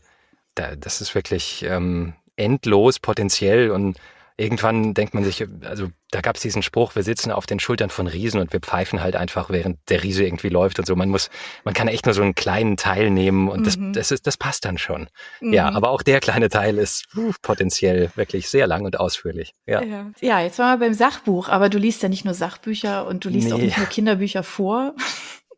da, 0.54 0.76
das 0.76 1.00
ist 1.00 1.14
wirklich 1.14 1.64
ähm, 1.68 2.14
endlos 2.36 2.98
potenziell 2.98 3.70
und 3.70 3.98
irgendwann 4.36 4.94
denkt 4.94 5.14
man 5.14 5.22
sich, 5.24 5.46
also 5.62 5.88
da 6.10 6.20
gab 6.20 6.36
es 6.36 6.42
diesen 6.42 6.62
Spruch, 6.62 6.96
wir 6.96 7.04
sitzen 7.04 7.30
auf 7.30 7.46
den 7.46 7.60
Schultern 7.60 7.90
von 7.90 8.06
Riesen 8.06 8.40
und 8.40 8.52
wir 8.52 8.60
pfeifen 8.60 9.00
halt 9.00 9.14
einfach, 9.14 9.50
während 9.50 9.78
der 9.88 10.02
Riese 10.02 10.24
irgendwie 10.24 10.48
läuft 10.48 10.78
und 10.78 10.86
so. 10.86 10.96
Man 10.96 11.08
muss, 11.08 11.30
man 11.64 11.74
kann 11.74 11.86
echt 11.86 12.06
nur 12.06 12.14
so 12.14 12.22
einen 12.22 12.34
kleinen 12.34 12.76
Teil 12.76 13.10
nehmen 13.10 13.48
und 13.48 13.60
mhm. 13.60 13.64
das, 13.64 13.78
das 13.92 14.10
ist, 14.10 14.26
das 14.26 14.36
passt 14.36 14.64
dann 14.64 14.78
schon. 14.78 15.08
Mhm. 15.40 15.52
Ja, 15.52 15.70
aber 15.70 15.90
auch 15.90 16.02
der 16.02 16.20
kleine 16.20 16.48
Teil 16.48 16.78
ist 16.78 17.06
uh, 17.16 17.32
potenziell 17.42 18.10
wirklich 18.16 18.48
sehr 18.48 18.66
lang 18.66 18.84
und 18.84 18.98
ausführlich. 18.98 19.52
Ja. 19.66 19.82
ja. 19.82 20.10
ja, 20.20 20.40
jetzt 20.40 20.58
waren 20.58 20.80
wir 20.80 20.86
beim 20.86 20.94
Sachbuch, 20.94 21.48
aber 21.48 21.68
du 21.68 21.78
liest 21.78 22.02
ja 22.02 22.08
nicht 22.08 22.24
nur 22.24 22.34
Sachbücher 22.34 23.06
und 23.06 23.24
du 23.24 23.28
liest 23.28 23.48
nee. 23.48 23.52
auch 23.52 23.58
nicht 23.58 23.78
nur 23.78 23.86
Kinderbücher 23.86 24.42
vor. 24.42 24.94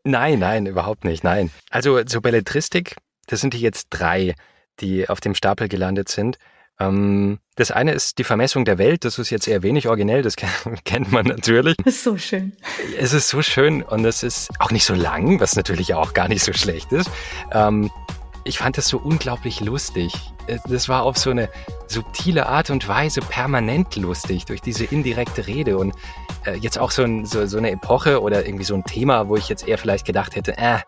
Nein, 0.09 0.39
nein, 0.39 0.67
überhaupt 0.67 1.05
nicht, 1.05 1.25
nein. 1.25 1.51
Also 1.69 2.05
zur 2.05 2.23
Belletristik, 2.23 2.95
das 3.27 3.41
sind 3.41 3.55
die 3.55 3.61
jetzt 3.61 3.89
drei, 3.91 4.37
die 4.79 5.09
auf 5.09 5.21
dem 5.21 5.35
Stapel 5.35 5.69
gelandet 5.69 6.09
sind. 6.09 6.39
Ähm, 6.79 7.39
das 7.55 7.71
eine 7.71 7.93
ist 7.93 8.19
die 8.19 8.25
Vermessung 8.25 8.65
der 8.65 8.79
Welt. 8.79 9.05
Das 9.05 9.19
ist 9.19 9.31
jetzt 9.31 9.49
eher 9.49 9.63
wenig 9.63 9.89
originell, 9.89 10.23
das 10.23 10.37
kennt 10.85 11.11
man 11.11 11.27
natürlich. 11.27 11.77
Das 11.79 11.95
ist 11.95 12.05
so 12.05 12.19
schön. 12.19 12.53
Es 12.99 13.13
ist 13.13 13.29
so 13.29 13.43
schön 13.43 13.83
und 13.83 14.05
es 14.05 14.23
ist 14.23 14.51
auch 14.59 14.71
nicht 14.71 14.85
so 14.85 14.95
lang, 14.95 15.41
was 15.41 15.57
natürlich 15.57 15.95
auch 15.95 16.13
gar 16.13 16.29
nicht 16.29 16.45
so 16.45 16.53
schlecht 16.53 16.93
ist. 16.93 17.11
Ähm, 17.53 17.91
ich 18.45 18.59
fand 18.59 18.79
das 18.79 18.89
so 18.89 18.99
unglaublich 18.99 19.61
lustig. 19.61 20.15
Das 20.69 20.89
war 20.89 21.03
auf 21.03 21.19
so 21.19 21.31
eine 21.31 21.49
subtile 21.89 22.47
Art 22.47 22.71
und 22.71 22.87
Weise 22.87 23.21
permanent 23.21 23.97
lustig 23.97 24.45
durch 24.45 24.61
diese 24.61 24.85
indirekte 24.85 25.47
Rede 25.49 25.79
und 25.79 25.95
äh, 26.45 26.55
jetzt 26.55 26.79
auch 26.79 26.93
so, 26.93 27.03
ein, 27.03 27.27
so, 27.27 27.47
so 27.47 27.59
eine 27.59 27.73
Epoche 27.73 28.23
oder 28.23 28.47
irgendwie 28.47 28.65
so 28.65 28.75
ein 28.75 28.85
Thema, 28.85 29.29
wo 29.29 29.37
ich 29.37 29.49
jetzt 29.49 29.67
eher 29.67 29.79
vielleicht 29.79 30.07
gedacht 30.07 30.37
hätte, 30.37 30.57
äh, 30.57 30.79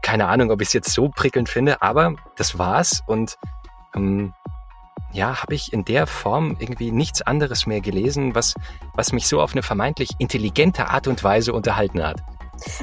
keine 0.00 0.28
Ahnung, 0.28 0.50
ob 0.50 0.62
ich 0.62 0.68
es 0.68 0.72
jetzt 0.72 0.92
so 0.92 1.10
prickelnd 1.10 1.48
finde, 1.48 1.82
aber 1.82 2.14
das 2.36 2.58
war's 2.58 3.02
und 3.06 3.36
ähm, 3.94 4.32
ja, 5.12 5.42
habe 5.42 5.54
ich 5.54 5.72
in 5.72 5.84
der 5.84 6.06
Form 6.06 6.56
irgendwie 6.58 6.90
nichts 6.90 7.22
anderes 7.22 7.66
mehr 7.66 7.80
gelesen, 7.80 8.34
was, 8.34 8.54
was 8.94 9.12
mich 9.12 9.26
so 9.26 9.40
auf 9.40 9.52
eine 9.52 9.62
vermeintlich 9.62 10.10
intelligente 10.18 10.88
Art 10.88 11.08
und 11.08 11.22
Weise 11.24 11.52
unterhalten 11.52 12.02
hat. 12.02 12.18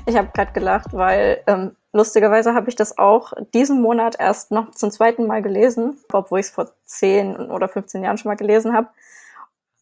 Ich 0.06 0.16
habe 0.16 0.30
gerade 0.34 0.54
gelacht, 0.54 0.94
weil 0.94 1.44
ähm, 1.48 1.76
lustigerweise 1.92 2.54
habe 2.54 2.70
ich 2.70 2.76
das 2.76 2.98
auch 2.98 3.34
diesen 3.54 3.82
Monat 3.82 4.16
erst 4.20 4.52
noch 4.52 4.72
zum 4.72 4.92
zweiten 4.92 5.28
Mal 5.28 5.42
gelesen, 5.42 5.98
obwohl 6.12 6.40
ich 6.40 6.48
es 6.48 6.52
vor 6.52 6.72
10 6.86 7.52
oder 7.52 7.68
15 7.68 8.04
Jahren 8.04 8.18
schon 8.18 8.30
mal 8.30 8.36
gelesen 8.36 8.74
habe. 8.74 8.88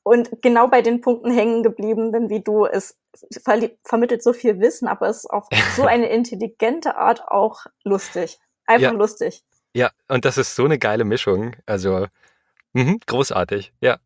Und 0.03 0.41
genau 0.41 0.67
bei 0.67 0.81
den 0.81 0.99
Punkten 0.99 1.31
hängen 1.31 1.63
geblieben 1.63 2.11
bin, 2.11 2.29
wie 2.29 2.41
du. 2.41 2.65
Es 2.65 2.97
ver 3.41 3.69
vermittelt 3.83 4.21
so 4.21 4.33
viel 4.33 4.59
Wissen, 4.59 4.87
aber 4.87 5.07
es 5.07 5.17
ist 5.17 5.29
auf 5.29 5.47
so 5.75 5.83
eine 5.85 6.07
intelligente 6.09 6.97
Art 6.97 7.25
auch 7.27 7.65
lustig. 7.83 8.39
Einfach 8.65 8.91
ja. 8.91 8.97
lustig. 8.97 9.43
Ja, 9.73 9.91
und 10.07 10.25
das 10.25 10.37
ist 10.37 10.55
so 10.55 10.65
eine 10.65 10.77
geile 10.77 11.05
Mischung. 11.05 11.55
Also 11.65 12.07
Mhm, 12.73 12.99
großartig, 13.05 13.73
ja. 13.81 13.99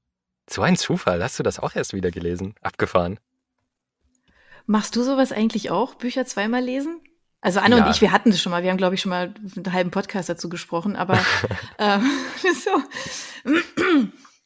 So 0.49 0.61
ein 0.61 0.77
Zufall. 0.77 1.21
Hast 1.23 1.39
du 1.39 1.43
das 1.43 1.59
auch 1.59 1.75
erst 1.75 1.93
wieder 1.93 2.11
gelesen? 2.11 2.55
Abgefahren. 2.61 3.19
Machst 4.65 4.95
du 4.95 5.03
sowas 5.03 5.31
eigentlich 5.31 5.71
auch? 5.71 5.95
Bücher 5.95 6.25
zweimal 6.25 6.63
lesen? 6.63 7.01
Also 7.41 7.59
Anne 7.59 7.77
ja. 7.77 7.85
und 7.85 7.91
ich, 7.91 8.01
wir 8.01 8.11
hatten 8.11 8.31
das 8.31 8.41
schon 8.41 8.51
mal. 8.51 8.63
Wir 8.63 8.69
haben, 8.69 8.77
glaube 8.77 8.95
ich, 8.95 9.01
schon 9.01 9.09
mal 9.09 9.33
einen 9.55 9.73
halben 9.73 9.91
Podcast 9.91 10.29
dazu 10.29 10.49
gesprochen. 10.49 10.95
Aber 10.95 11.19
ähm, 11.79 12.09
so. 12.63 13.51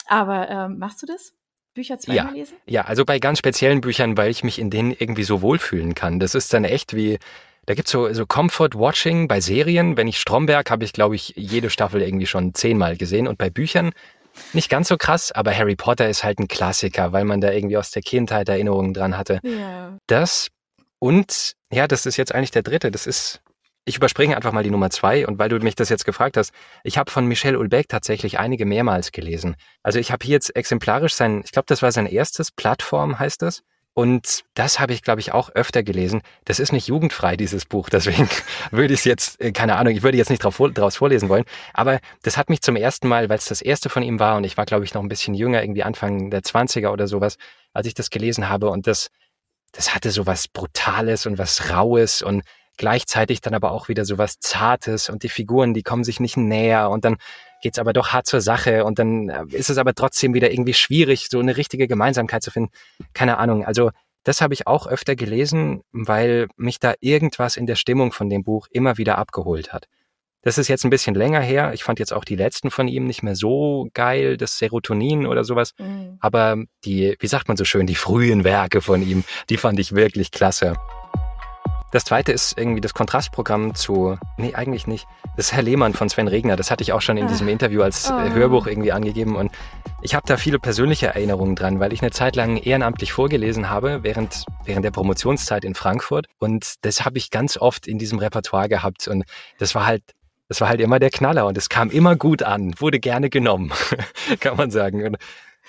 aber 0.05 0.49
ähm, 0.49 0.77
machst 0.77 1.01
du 1.01 1.07
das? 1.07 1.33
Bücher 1.73 1.99
zweimal 1.99 2.25
ja. 2.27 2.31
lesen? 2.31 2.57
Ja, 2.65 2.81
also 2.83 3.05
bei 3.05 3.19
ganz 3.19 3.39
speziellen 3.39 3.81
Büchern, 3.81 4.17
weil 4.17 4.29
ich 4.29 4.43
mich 4.43 4.59
in 4.59 4.69
denen 4.69 4.91
irgendwie 4.91 5.23
so 5.23 5.41
wohlfühlen 5.41 5.95
kann. 5.95 6.19
Das 6.19 6.35
ist 6.35 6.53
dann 6.53 6.65
echt 6.65 6.93
wie, 6.93 7.17
da 7.65 7.75
gibt's 7.75 7.91
so, 7.91 8.11
so 8.13 8.25
Comfort 8.25 8.71
Watching 8.73 9.27
bei 9.27 9.39
Serien. 9.39 9.97
Wenn 9.97 10.07
ich 10.07 10.19
Stromberg 10.19 10.71
habe 10.71 10.83
ich, 10.83 10.93
glaube 10.93 11.15
ich, 11.15 11.33
jede 11.35 11.69
Staffel 11.69 12.01
irgendwie 12.01 12.25
schon 12.25 12.53
zehnmal 12.53 12.97
gesehen. 12.97 13.27
Und 13.27 13.37
bei 13.37 13.49
Büchern 13.49 13.91
nicht 14.53 14.69
ganz 14.69 14.87
so 14.87 14.97
krass, 14.97 15.31
aber 15.31 15.55
Harry 15.55 15.75
Potter 15.75 16.09
ist 16.09 16.23
halt 16.23 16.39
ein 16.39 16.47
Klassiker, 16.47 17.11
weil 17.11 17.25
man 17.25 17.41
da 17.41 17.51
irgendwie 17.51 17.77
aus 17.77 17.91
der 17.91 18.01
Kindheit 18.01 18.49
Erinnerungen 18.49 18.93
dran 18.93 19.17
hatte. 19.17 19.39
Ja. 19.43 19.97
Das 20.07 20.47
und 20.99 21.53
ja, 21.71 21.87
das 21.87 22.05
ist 22.05 22.17
jetzt 22.17 22.33
eigentlich 22.33 22.51
der 22.51 22.63
dritte. 22.63 22.91
Das 22.91 23.07
ist, 23.07 23.41
ich 23.85 23.97
überspringe 23.97 24.35
einfach 24.35 24.51
mal 24.51 24.63
die 24.63 24.69
Nummer 24.69 24.89
zwei 24.89 25.27
und 25.27 25.37
weil 25.39 25.49
du 25.49 25.57
mich 25.59 25.75
das 25.75 25.89
jetzt 25.89 26.05
gefragt 26.05 26.37
hast, 26.37 26.53
ich 26.83 26.97
habe 26.97 27.11
von 27.11 27.25
Michel 27.25 27.57
Ulbeck 27.57 27.89
tatsächlich 27.89 28.39
einige 28.39 28.65
mehrmals 28.65 29.11
gelesen. 29.11 29.55
Also 29.83 29.99
ich 29.99 30.11
habe 30.11 30.25
hier 30.25 30.33
jetzt 30.33 30.55
exemplarisch 30.55 31.13
sein, 31.13 31.41
ich 31.43 31.51
glaube, 31.51 31.65
das 31.67 31.81
war 31.81 31.91
sein 31.91 32.05
erstes 32.05 32.51
Plattform, 32.51 33.19
heißt 33.19 33.41
das 33.41 33.63
Und 33.93 34.43
das 34.53 34.79
habe 34.79 34.93
ich, 34.93 35.01
glaube 35.01 35.19
ich, 35.19 35.33
auch 35.33 35.49
öfter 35.49 35.83
gelesen. 35.83 36.21
Das 36.45 36.59
ist 36.59 36.71
nicht 36.71 36.87
jugendfrei, 36.87 37.35
dieses 37.35 37.65
Buch. 37.65 37.89
Deswegen 37.89 38.29
würde 38.71 38.93
ich 38.93 39.01
es 39.01 39.05
jetzt, 39.05 39.41
äh, 39.41 39.51
keine 39.51 39.75
Ahnung, 39.75 39.93
ich 39.93 40.01
würde 40.01 40.17
jetzt 40.17 40.29
nicht 40.29 40.43
drauf, 40.43 40.55
vorlesen 40.55 41.27
wollen. 41.27 41.43
Aber 41.73 41.99
das 42.23 42.37
hat 42.37 42.49
mich 42.49 42.61
zum 42.61 42.77
ersten 42.77 43.07
Mal, 43.09 43.27
weil 43.29 43.37
es 43.37 43.45
das 43.45 43.61
erste 43.61 43.89
von 43.89 44.03
ihm 44.03 44.19
war 44.19 44.37
und 44.37 44.45
ich 44.45 44.55
war, 44.57 44.65
glaube 44.65 44.85
ich, 44.85 44.93
noch 44.93 45.01
ein 45.01 45.09
bisschen 45.09 45.33
jünger, 45.33 45.61
irgendwie 45.61 45.83
Anfang 45.83 46.31
der 46.31 46.41
20er 46.41 46.89
oder 46.89 47.07
sowas, 47.07 47.37
als 47.73 47.87
ich 47.87 47.93
das 47.93 48.09
gelesen 48.09 48.47
habe. 48.47 48.69
Und 48.69 48.87
das, 48.87 49.09
das 49.73 49.93
hatte 49.93 50.11
so 50.11 50.25
was 50.25 50.47
Brutales 50.47 51.25
und 51.25 51.37
was 51.37 51.69
Raues 51.69 52.21
und 52.21 52.43
gleichzeitig 52.81 53.41
dann 53.41 53.53
aber 53.53 53.73
auch 53.73 53.89
wieder 53.89 54.05
so 54.05 54.17
was 54.17 54.39
Zartes 54.39 55.07
und 55.07 55.21
die 55.21 55.29
Figuren, 55.29 55.75
die 55.75 55.83
kommen 55.83 56.03
sich 56.03 56.19
nicht 56.19 56.35
näher 56.35 56.89
und 56.89 57.05
dann 57.05 57.17
geht's 57.61 57.77
aber 57.77 57.93
doch 57.93 58.09
hart 58.09 58.25
zur 58.25 58.41
Sache 58.41 58.85
und 58.85 58.97
dann 58.97 59.29
äh, 59.29 59.43
ist 59.51 59.69
es 59.69 59.77
aber 59.77 59.93
trotzdem 59.93 60.33
wieder 60.33 60.51
irgendwie 60.51 60.73
schwierig, 60.73 61.27
so 61.29 61.39
eine 61.39 61.57
richtige 61.57 61.87
Gemeinsamkeit 61.87 62.41
zu 62.41 62.49
finden. 62.49 62.71
Keine 63.13 63.37
Ahnung. 63.37 63.63
Also 63.65 63.91
das 64.23 64.41
habe 64.41 64.55
ich 64.55 64.65
auch 64.65 64.87
öfter 64.87 65.15
gelesen, 65.15 65.83
weil 65.91 66.47
mich 66.57 66.79
da 66.79 66.95
irgendwas 67.01 67.55
in 67.55 67.67
der 67.67 67.75
Stimmung 67.75 68.11
von 68.11 68.31
dem 68.31 68.43
Buch 68.43 68.65
immer 68.71 68.97
wieder 68.97 69.19
abgeholt 69.19 69.71
hat. 69.71 69.85
Das 70.41 70.57
ist 70.57 70.67
jetzt 70.67 70.83
ein 70.83 70.89
bisschen 70.89 71.13
länger 71.13 71.41
her. 71.41 71.73
Ich 71.75 71.83
fand 71.83 71.99
jetzt 71.99 72.13
auch 72.13 72.25
die 72.25 72.35
letzten 72.35 72.71
von 72.71 72.87
ihm 72.87 73.05
nicht 73.05 73.21
mehr 73.21 73.35
so 73.35 73.89
geil, 73.93 74.37
das 74.37 74.57
Serotonin 74.57 75.27
oder 75.27 75.43
sowas. 75.43 75.75
Mhm. 75.77 76.17
Aber 76.19 76.57
die, 76.83 77.15
wie 77.19 77.27
sagt 77.27 77.47
man 77.47 77.57
so 77.57 77.63
schön, 77.63 77.85
die 77.85 77.93
frühen 77.93 78.43
Werke 78.43 78.81
von 78.81 79.03
ihm, 79.03 79.23
die 79.51 79.57
fand 79.57 79.79
ich 79.79 79.93
wirklich 79.93 80.31
klasse. 80.31 80.77
Das 81.91 82.05
zweite 82.05 82.31
ist 82.31 82.57
irgendwie 82.57 82.79
das 82.79 82.93
Kontrastprogramm 82.93 83.75
zu, 83.75 84.17
nee, 84.37 84.53
eigentlich 84.53 84.87
nicht. 84.87 85.07
Das 85.35 85.47
ist 85.47 85.53
Herr 85.53 85.61
Lehmann 85.61 85.93
von 85.93 86.07
Sven 86.07 86.29
Regner. 86.29 86.55
Das 86.55 86.71
hatte 86.71 86.83
ich 86.83 86.93
auch 86.93 87.01
schon 87.01 87.17
in 87.17 87.27
diesem 87.27 87.47
ah. 87.47 87.51
Interview 87.51 87.81
als 87.81 88.09
äh, 88.09 88.13
oh. 88.13 88.33
Hörbuch 88.33 88.65
irgendwie 88.65 88.93
angegeben. 88.93 89.35
Und 89.35 89.51
ich 90.01 90.15
habe 90.15 90.25
da 90.25 90.37
viele 90.37 90.57
persönliche 90.57 91.07
Erinnerungen 91.07 91.55
dran, 91.55 91.81
weil 91.81 91.91
ich 91.91 92.01
eine 92.01 92.11
Zeit 92.11 92.37
lang 92.37 92.57
ehrenamtlich 92.57 93.11
vorgelesen 93.11 93.69
habe, 93.69 93.99
während, 94.03 94.45
während 94.63 94.85
der 94.85 94.91
Promotionszeit 94.91 95.65
in 95.65 95.75
Frankfurt. 95.75 96.27
Und 96.39 96.75
das 96.81 97.03
habe 97.03 97.17
ich 97.17 97.29
ganz 97.29 97.57
oft 97.57 97.87
in 97.87 97.99
diesem 97.99 98.19
Repertoire 98.19 98.69
gehabt. 98.69 99.07
Und 99.09 99.25
das 99.59 99.75
war 99.75 99.85
halt 99.85 100.03
das 100.47 100.59
war 100.59 100.67
halt 100.67 100.81
immer 100.81 100.99
der 100.99 101.11
Knaller 101.11 101.45
und 101.45 101.57
es 101.57 101.69
kam 101.69 101.89
immer 101.89 102.17
gut 102.17 102.43
an, 102.43 102.73
wurde 102.77 102.99
gerne 102.99 103.29
genommen, 103.29 103.71
kann 104.41 104.57
man 104.57 104.69
sagen. 104.69 105.01
Und, 105.05 105.17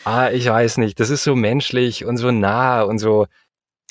ah, 0.04 0.30
ich 0.30 0.46
weiß 0.46 0.78
nicht, 0.78 0.98
das 0.98 1.08
ist 1.08 1.22
so 1.22 1.36
menschlich 1.36 2.04
und 2.04 2.16
so 2.16 2.32
nah 2.32 2.82
und 2.82 2.98
so, 2.98 3.28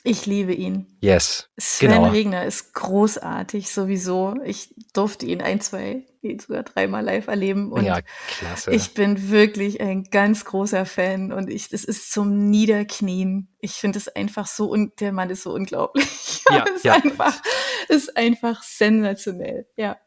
ich 0.04 0.26
liebe 0.26 0.54
ihn. 0.54 0.88
Yes. 1.00 1.50
Sven 1.60 1.92
genau. 1.92 2.10
Regner 2.10 2.46
ist 2.46 2.74
großartig 2.74 3.72
sowieso. 3.72 4.36
Ich 4.44 4.74
durfte 4.94 5.26
ihn 5.26 5.42
ein, 5.42 5.62
zwei, 5.62 6.06
sogar 6.40 6.64
dreimal 6.64 7.04
live 7.04 7.28
erleben. 7.28 7.72
Und 7.72 7.86
ja, 7.86 8.00
klasse. 8.28 8.72
Ich 8.72 8.94
bin 8.94 9.30
wirklich 9.30 9.80
ein 9.82 10.06
ganz 10.06 10.46
großer 10.46 10.86
Fan 10.86 11.32
und 11.32 11.50
ich, 11.50 11.70
das 11.70 11.84
ist 11.84 12.12
zum 12.12 12.50
Niederknien. 12.50 13.50
Ich 13.60 13.74
finde 13.74 14.00
es 14.00 14.08
einfach 14.08 14.48
so 14.48 14.66
und 14.70 15.00
der 15.02 15.12
Mann 15.12 15.30
ist 15.30 15.44
so 15.44 15.54
unglaublich. 15.54 16.08
Ja, 16.52 16.66
ist 16.76 16.84
ja. 16.84 16.96
einfach, 16.96 17.40
ist 17.88 18.18
einfach 18.18 18.62
sensationell. 18.64 19.68
Ja. 19.78 19.98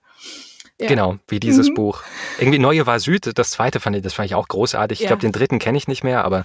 Ja. 0.80 0.88
Genau, 0.88 1.16
wie 1.28 1.40
dieses 1.40 1.70
mhm. 1.70 1.74
Buch. 1.74 2.02
Irgendwie 2.38 2.59
Neue 2.59 2.87
war 2.87 2.98
Süd, 2.98 3.38
das 3.38 3.50
zweite 3.50 3.78
fand 3.80 3.96
ich, 3.96 4.02
das 4.02 4.12
fand 4.12 4.26
ich 4.26 4.35
auch 4.35 4.48
großartig. 4.48 4.98
Ich 4.98 5.04
ja. 5.04 5.09
glaube, 5.09 5.20
den 5.20 5.33
dritten 5.33 5.59
kenne 5.59 5.78
ich 5.78 5.87
nicht 5.87 6.02
mehr, 6.02 6.24
aber 6.24 6.44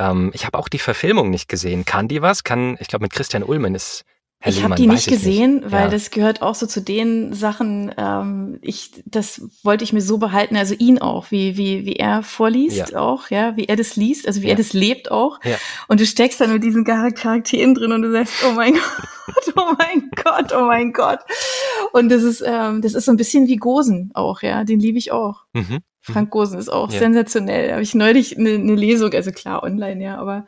ähm, 0.00 0.30
ich 0.34 0.46
habe 0.46 0.58
auch 0.58 0.68
die 0.68 0.78
Verfilmung 0.78 1.30
nicht 1.30 1.48
gesehen. 1.48 1.84
Kann 1.84 2.08
die 2.08 2.22
was? 2.22 2.42
Kann, 2.42 2.76
ich 2.80 2.88
glaube, 2.88 3.04
mit 3.04 3.12
Christian 3.12 3.42
Ulmen 3.42 3.74
ist 3.74 4.04
Herr 4.42 4.52
ich 4.52 4.62
habe 4.62 4.74
die 4.74 4.86
nicht 4.86 5.06
gesehen, 5.06 5.56
nicht. 5.56 5.70
weil 5.70 5.84
ja. 5.84 5.88
das 5.90 6.10
gehört 6.10 6.40
auch 6.40 6.54
so 6.54 6.66
zu 6.66 6.80
den 6.80 7.34
Sachen, 7.34 7.94
ähm, 7.98 8.58
ich, 8.62 9.02
das 9.04 9.42
wollte 9.62 9.84
ich 9.84 9.92
mir 9.92 10.00
so 10.00 10.16
behalten, 10.16 10.56
also 10.56 10.74
ihn 10.74 10.98
auch, 10.98 11.30
wie, 11.30 11.58
wie, 11.58 11.84
wie 11.84 11.96
er 11.96 12.22
vorliest 12.22 12.92
ja. 12.92 13.00
auch, 13.00 13.28
ja, 13.28 13.54
wie 13.58 13.66
er 13.66 13.76
das 13.76 13.96
liest, 13.96 14.26
also 14.26 14.40
wie 14.40 14.46
ja. 14.46 14.52
er 14.52 14.56
das 14.56 14.72
lebt 14.72 15.10
auch. 15.10 15.40
Und 15.88 16.00
du 16.00 16.06
steckst 16.06 16.40
dann 16.40 16.54
mit 16.54 16.64
diesen 16.64 16.86
Charakteren 16.86 17.74
drin 17.74 17.92
und 17.92 18.00
du 18.00 18.12
sagst, 18.12 18.32
oh 18.48 18.52
mein 18.52 18.72
Gott, 19.26 19.54
oh 19.56 19.74
mein 19.76 20.10
Gott, 20.16 20.52
oh 20.56 20.64
mein 20.64 20.94
Gott. 20.94 21.20
Und 21.92 22.08
das 22.08 22.22
ist, 22.22 22.42
ähm, 22.44 22.80
das 22.80 22.94
ist 22.94 23.04
so 23.04 23.10
ein 23.10 23.18
bisschen 23.18 23.46
wie 23.46 23.56
Gosen 23.56 24.10
auch, 24.14 24.40
ja, 24.40 24.64
den 24.64 24.80
liebe 24.80 24.96
ich 24.96 25.12
auch. 25.12 25.44
Mhm. 25.52 25.80
Frank 26.00 26.30
Gosen 26.30 26.58
ist 26.58 26.70
auch 26.70 26.90
sensationell. 26.90 27.68
Da 27.68 27.72
habe 27.74 27.82
ich 27.82 27.94
neulich 27.94 28.38
eine, 28.38 28.54
eine 28.54 28.74
Lesung, 28.74 29.12
also 29.12 29.32
klar 29.32 29.62
online, 29.62 30.02
ja, 30.02 30.18
aber 30.18 30.46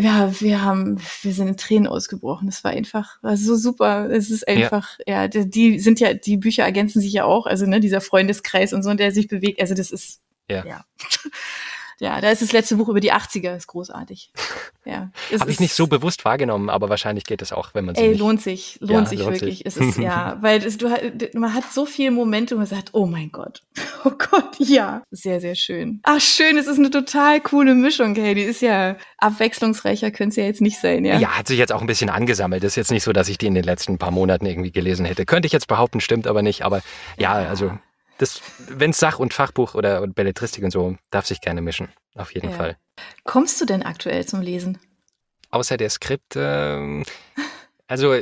ja, 0.00 0.32
wir 0.40 0.62
haben, 0.62 1.00
wir 1.22 1.32
sind 1.32 1.48
in 1.48 1.56
Tränen 1.56 1.88
ausgebrochen. 1.88 2.46
Es 2.46 2.62
war 2.62 2.70
einfach, 2.70 3.20
war 3.20 3.36
so 3.36 3.56
super. 3.56 4.08
Es 4.10 4.30
ist 4.30 4.46
einfach, 4.46 4.96
ja, 5.06 5.22
ja 5.22 5.28
die, 5.28 5.50
die, 5.50 5.78
sind 5.80 5.98
ja, 5.98 6.14
die 6.14 6.36
Bücher 6.36 6.62
ergänzen 6.62 7.00
sich 7.00 7.12
ja 7.12 7.24
auch, 7.24 7.46
also 7.46 7.66
ne, 7.66 7.80
dieser 7.80 8.00
Freundeskreis 8.00 8.72
und 8.72 8.84
so, 8.84 8.94
der 8.94 9.10
sich 9.10 9.26
bewegt. 9.26 9.60
Also 9.60 9.74
das 9.74 9.90
ist, 9.90 10.20
ja. 10.48 10.64
ja. 10.64 10.84
Ja, 12.00 12.20
da 12.20 12.30
ist 12.30 12.42
das 12.42 12.52
letzte 12.52 12.76
Buch 12.76 12.88
über 12.88 13.00
die 13.00 13.12
80er, 13.12 13.56
ist 13.56 13.66
großartig. 13.66 14.30
Ja. 14.84 15.10
Habe 15.40 15.50
ich 15.50 15.58
nicht 15.58 15.74
so 15.74 15.88
bewusst 15.88 16.24
wahrgenommen, 16.24 16.70
aber 16.70 16.88
wahrscheinlich 16.88 17.24
geht 17.24 17.42
es 17.42 17.52
auch, 17.52 17.74
wenn 17.74 17.86
man 17.86 17.96
es 17.96 18.00
Ey, 18.00 18.14
lohnt 18.14 18.40
sich, 18.40 18.78
lohnt 18.80 18.92
ja, 18.92 19.06
sich 19.06 19.18
lohnt 19.18 19.32
wirklich. 19.32 19.58
Sich. 19.58 19.66
Es 19.66 19.76
ist, 19.76 19.98
ja, 19.98 20.38
weil 20.40 20.64
es, 20.64 20.78
du, 20.78 20.88
man 21.34 21.54
hat 21.54 21.64
so 21.72 21.86
viel 21.86 22.12
Momente, 22.12 22.54
wo 22.54 22.58
man 22.58 22.66
sagt, 22.66 22.90
oh 22.92 23.06
mein 23.06 23.32
Gott, 23.32 23.62
oh 24.04 24.10
Gott, 24.10 24.56
ja. 24.58 25.02
Sehr, 25.10 25.40
sehr 25.40 25.56
schön. 25.56 25.98
Ach, 26.04 26.20
schön, 26.20 26.56
es 26.56 26.68
ist 26.68 26.78
eine 26.78 26.90
total 26.90 27.40
coole 27.40 27.74
Mischung, 27.74 28.14
hey, 28.14 28.34
die 28.36 28.42
ist 28.42 28.62
ja 28.62 28.96
abwechslungsreicher, 29.18 30.12
könnte 30.12 30.30
es 30.30 30.36
ja 30.36 30.44
jetzt 30.44 30.60
nicht 30.60 30.78
sein, 30.80 31.04
ja. 31.04 31.18
Ja, 31.18 31.36
hat 31.36 31.48
sich 31.48 31.58
jetzt 31.58 31.72
auch 31.72 31.80
ein 31.80 31.88
bisschen 31.88 32.10
angesammelt. 32.10 32.62
Ist 32.62 32.76
jetzt 32.76 32.92
nicht 32.92 33.02
so, 33.02 33.12
dass 33.12 33.28
ich 33.28 33.38
die 33.38 33.46
in 33.46 33.54
den 33.54 33.64
letzten 33.64 33.98
paar 33.98 34.12
Monaten 34.12 34.46
irgendwie 34.46 34.70
gelesen 34.70 35.04
hätte. 35.04 35.26
Könnte 35.26 35.46
ich 35.46 35.52
jetzt 35.52 35.66
behaupten, 35.66 36.00
stimmt 36.00 36.28
aber 36.28 36.42
nicht, 36.42 36.62
aber 36.62 36.80
ja. 37.18 37.32
also 37.32 37.72
das, 38.18 38.42
wenn 38.68 38.90
es 38.90 38.98
Sach- 38.98 39.18
und 39.18 39.32
Fachbuch 39.32 39.74
oder, 39.74 40.02
oder 40.02 40.12
Belletristik 40.12 40.64
und 40.64 40.70
so, 40.70 40.96
darf 41.10 41.26
sich 41.26 41.40
gerne 41.40 41.62
mischen. 41.62 41.88
Auf 42.14 42.34
jeden 42.34 42.50
ja. 42.50 42.56
Fall. 42.56 42.76
Kommst 43.24 43.60
du 43.60 43.64
denn 43.64 43.82
aktuell 43.82 44.26
zum 44.26 44.40
Lesen? 44.40 44.78
Außer 45.50 45.76
der 45.76 45.88
Skripte. 45.88 47.04
Äh, 47.06 47.42
also 47.86 48.14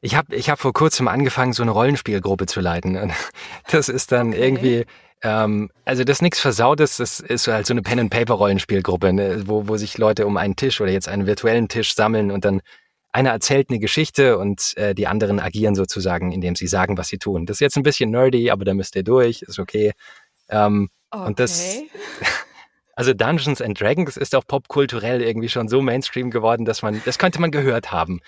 ich 0.00 0.16
habe 0.16 0.34
ich 0.34 0.48
hab 0.50 0.58
vor 0.58 0.72
kurzem 0.72 1.08
angefangen, 1.08 1.52
so 1.52 1.62
eine 1.62 1.72
Rollenspielgruppe 1.72 2.46
zu 2.46 2.60
leiten. 2.60 3.12
Das 3.70 3.88
ist 3.88 4.12
dann 4.12 4.28
okay. 4.28 4.44
irgendwie, 4.44 4.86
ähm, 5.22 5.70
also 5.84 6.04
das 6.04 6.18
ist 6.18 6.22
nichts 6.22 6.40
Versautes, 6.40 6.96
das 6.96 7.20
ist 7.20 7.46
halt 7.46 7.66
so 7.66 7.72
eine 7.72 7.82
Pen-and-Paper-Rollenspielgruppe, 7.82 9.12
ne, 9.12 9.44
wo, 9.46 9.68
wo 9.68 9.76
sich 9.76 9.96
Leute 9.98 10.26
um 10.26 10.36
einen 10.36 10.56
Tisch 10.56 10.80
oder 10.80 10.90
jetzt 10.90 11.08
einen 11.08 11.26
virtuellen 11.26 11.68
Tisch 11.68 11.94
sammeln 11.94 12.30
und 12.30 12.44
dann 12.44 12.60
einer 13.12 13.30
erzählt 13.30 13.68
eine 13.70 13.78
Geschichte 13.78 14.38
und 14.38 14.76
äh, 14.76 14.94
die 14.94 15.06
anderen 15.06 15.38
agieren 15.38 15.74
sozusagen, 15.74 16.32
indem 16.32 16.56
sie 16.56 16.66
sagen, 16.66 16.96
was 16.96 17.08
sie 17.08 17.18
tun. 17.18 17.46
Das 17.46 17.56
ist 17.56 17.60
jetzt 17.60 17.76
ein 17.76 17.82
bisschen 17.82 18.10
nerdy, 18.10 18.50
aber 18.50 18.64
da 18.64 18.74
müsst 18.74 18.96
ihr 18.96 19.02
durch, 19.04 19.42
ist 19.42 19.58
okay. 19.58 19.92
Ähm, 20.48 20.88
okay. 21.10 21.26
Und 21.26 21.38
das, 21.38 21.76
also 22.96 23.12
Dungeons 23.12 23.60
and 23.60 23.78
Dragons 23.78 24.16
ist 24.16 24.34
auch 24.34 24.46
popkulturell 24.46 25.20
irgendwie 25.22 25.50
schon 25.50 25.68
so 25.68 25.82
Mainstream 25.82 26.30
geworden, 26.30 26.64
dass 26.64 26.82
man, 26.82 27.02
das 27.04 27.18
könnte 27.18 27.40
man 27.40 27.50
gehört 27.50 27.92
haben. 27.92 28.20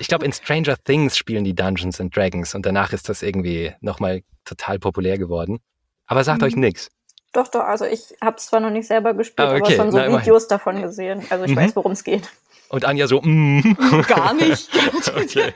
Ich 0.00 0.08
glaube, 0.08 0.24
in 0.24 0.32
Stranger 0.32 0.76
Things 0.82 1.16
spielen 1.16 1.44
die 1.44 1.54
Dungeons 1.54 2.00
and 2.00 2.16
Dragons 2.16 2.54
und 2.54 2.66
danach 2.66 2.92
ist 2.92 3.08
das 3.08 3.22
irgendwie 3.22 3.74
nochmal 3.80 4.22
total 4.44 4.78
populär 4.78 5.18
geworden. 5.18 5.60
Aber 6.06 6.24
sagt 6.24 6.40
mhm. 6.40 6.46
euch 6.46 6.56
nichts. 6.56 6.90
Doch, 7.32 7.48
doch, 7.48 7.64
also 7.64 7.84
ich 7.84 8.14
habe 8.22 8.36
es 8.38 8.46
zwar 8.46 8.60
noch 8.60 8.70
nicht 8.70 8.86
selber 8.86 9.12
gespielt, 9.12 9.46
ah, 9.46 9.54
okay. 9.54 9.62
aber 9.62 9.70
schon 9.72 9.92
so 9.92 9.98
Na, 9.98 10.20
Videos 10.20 10.48
davon 10.48 10.80
gesehen. 10.80 11.22
Also 11.28 11.44
ich 11.44 11.50
mhm. 11.50 11.56
weiß, 11.56 11.76
worum 11.76 11.92
es 11.92 12.02
geht. 12.02 12.30
Und 12.68 12.84
Anja 12.84 13.06
so, 13.06 13.20
mm. 13.22 13.76
Gar 14.08 14.34
nicht. 14.34 14.68
okay. 15.16 15.52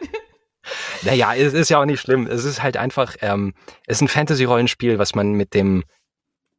Naja, 1.03 1.35
es 1.35 1.55
ist 1.55 1.71
ja 1.71 1.81
auch 1.81 1.87
nicht 1.87 2.01
schlimm. 2.01 2.27
Es 2.27 2.45
ist 2.45 2.63
halt 2.63 2.77
einfach, 2.77 3.17
ähm, 3.21 3.55
es 3.87 3.99
ist 3.99 4.03
ein 4.03 4.09
Fantasy-Rollenspiel, 4.09 4.99
was 4.99 5.15
man 5.15 5.33
mit 5.33 5.55
dem 5.55 5.85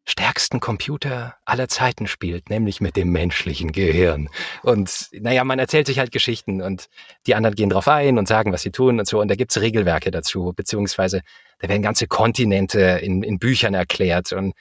stärksten 0.08 0.60
Computer 0.60 1.36
aller 1.46 1.68
Zeiten 1.68 2.08
spielt, 2.08 2.50
nämlich 2.50 2.82
mit 2.82 2.96
dem 2.96 3.12
menschlichen 3.12 3.72
Gehirn. 3.72 4.30
Und 4.64 5.10
naja, 5.14 5.44
man 5.44 5.60
erzählt 5.60 5.86
sich 5.86 6.00
halt 6.00 6.12
Geschichten 6.12 6.62
und 6.62 6.90
die 7.28 7.36
anderen 7.36 7.56
gehen 7.56 7.70
drauf 7.70 7.88
ein 7.88 8.18
und 8.18 8.28
sagen, 8.28 8.52
was 8.52 8.64
sie 8.64 8.72
tun 8.72 9.00
und 9.00 9.08
so. 9.08 9.22
Und 9.22 9.30
da 9.30 9.36
gibt's 9.36 9.62
Regelwerke 9.62 10.10
dazu, 10.10 10.54
beziehungsweise 10.56 11.22
da 11.60 11.70
werden 11.70 11.84
ganze 11.84 12.08
Kontinente 12.08 12.82
in, 12.82 13.22
in 13.22 13.38
Büchern 13.38 13.76
erklärt. 13.76 14.34
Und 14.34 14.54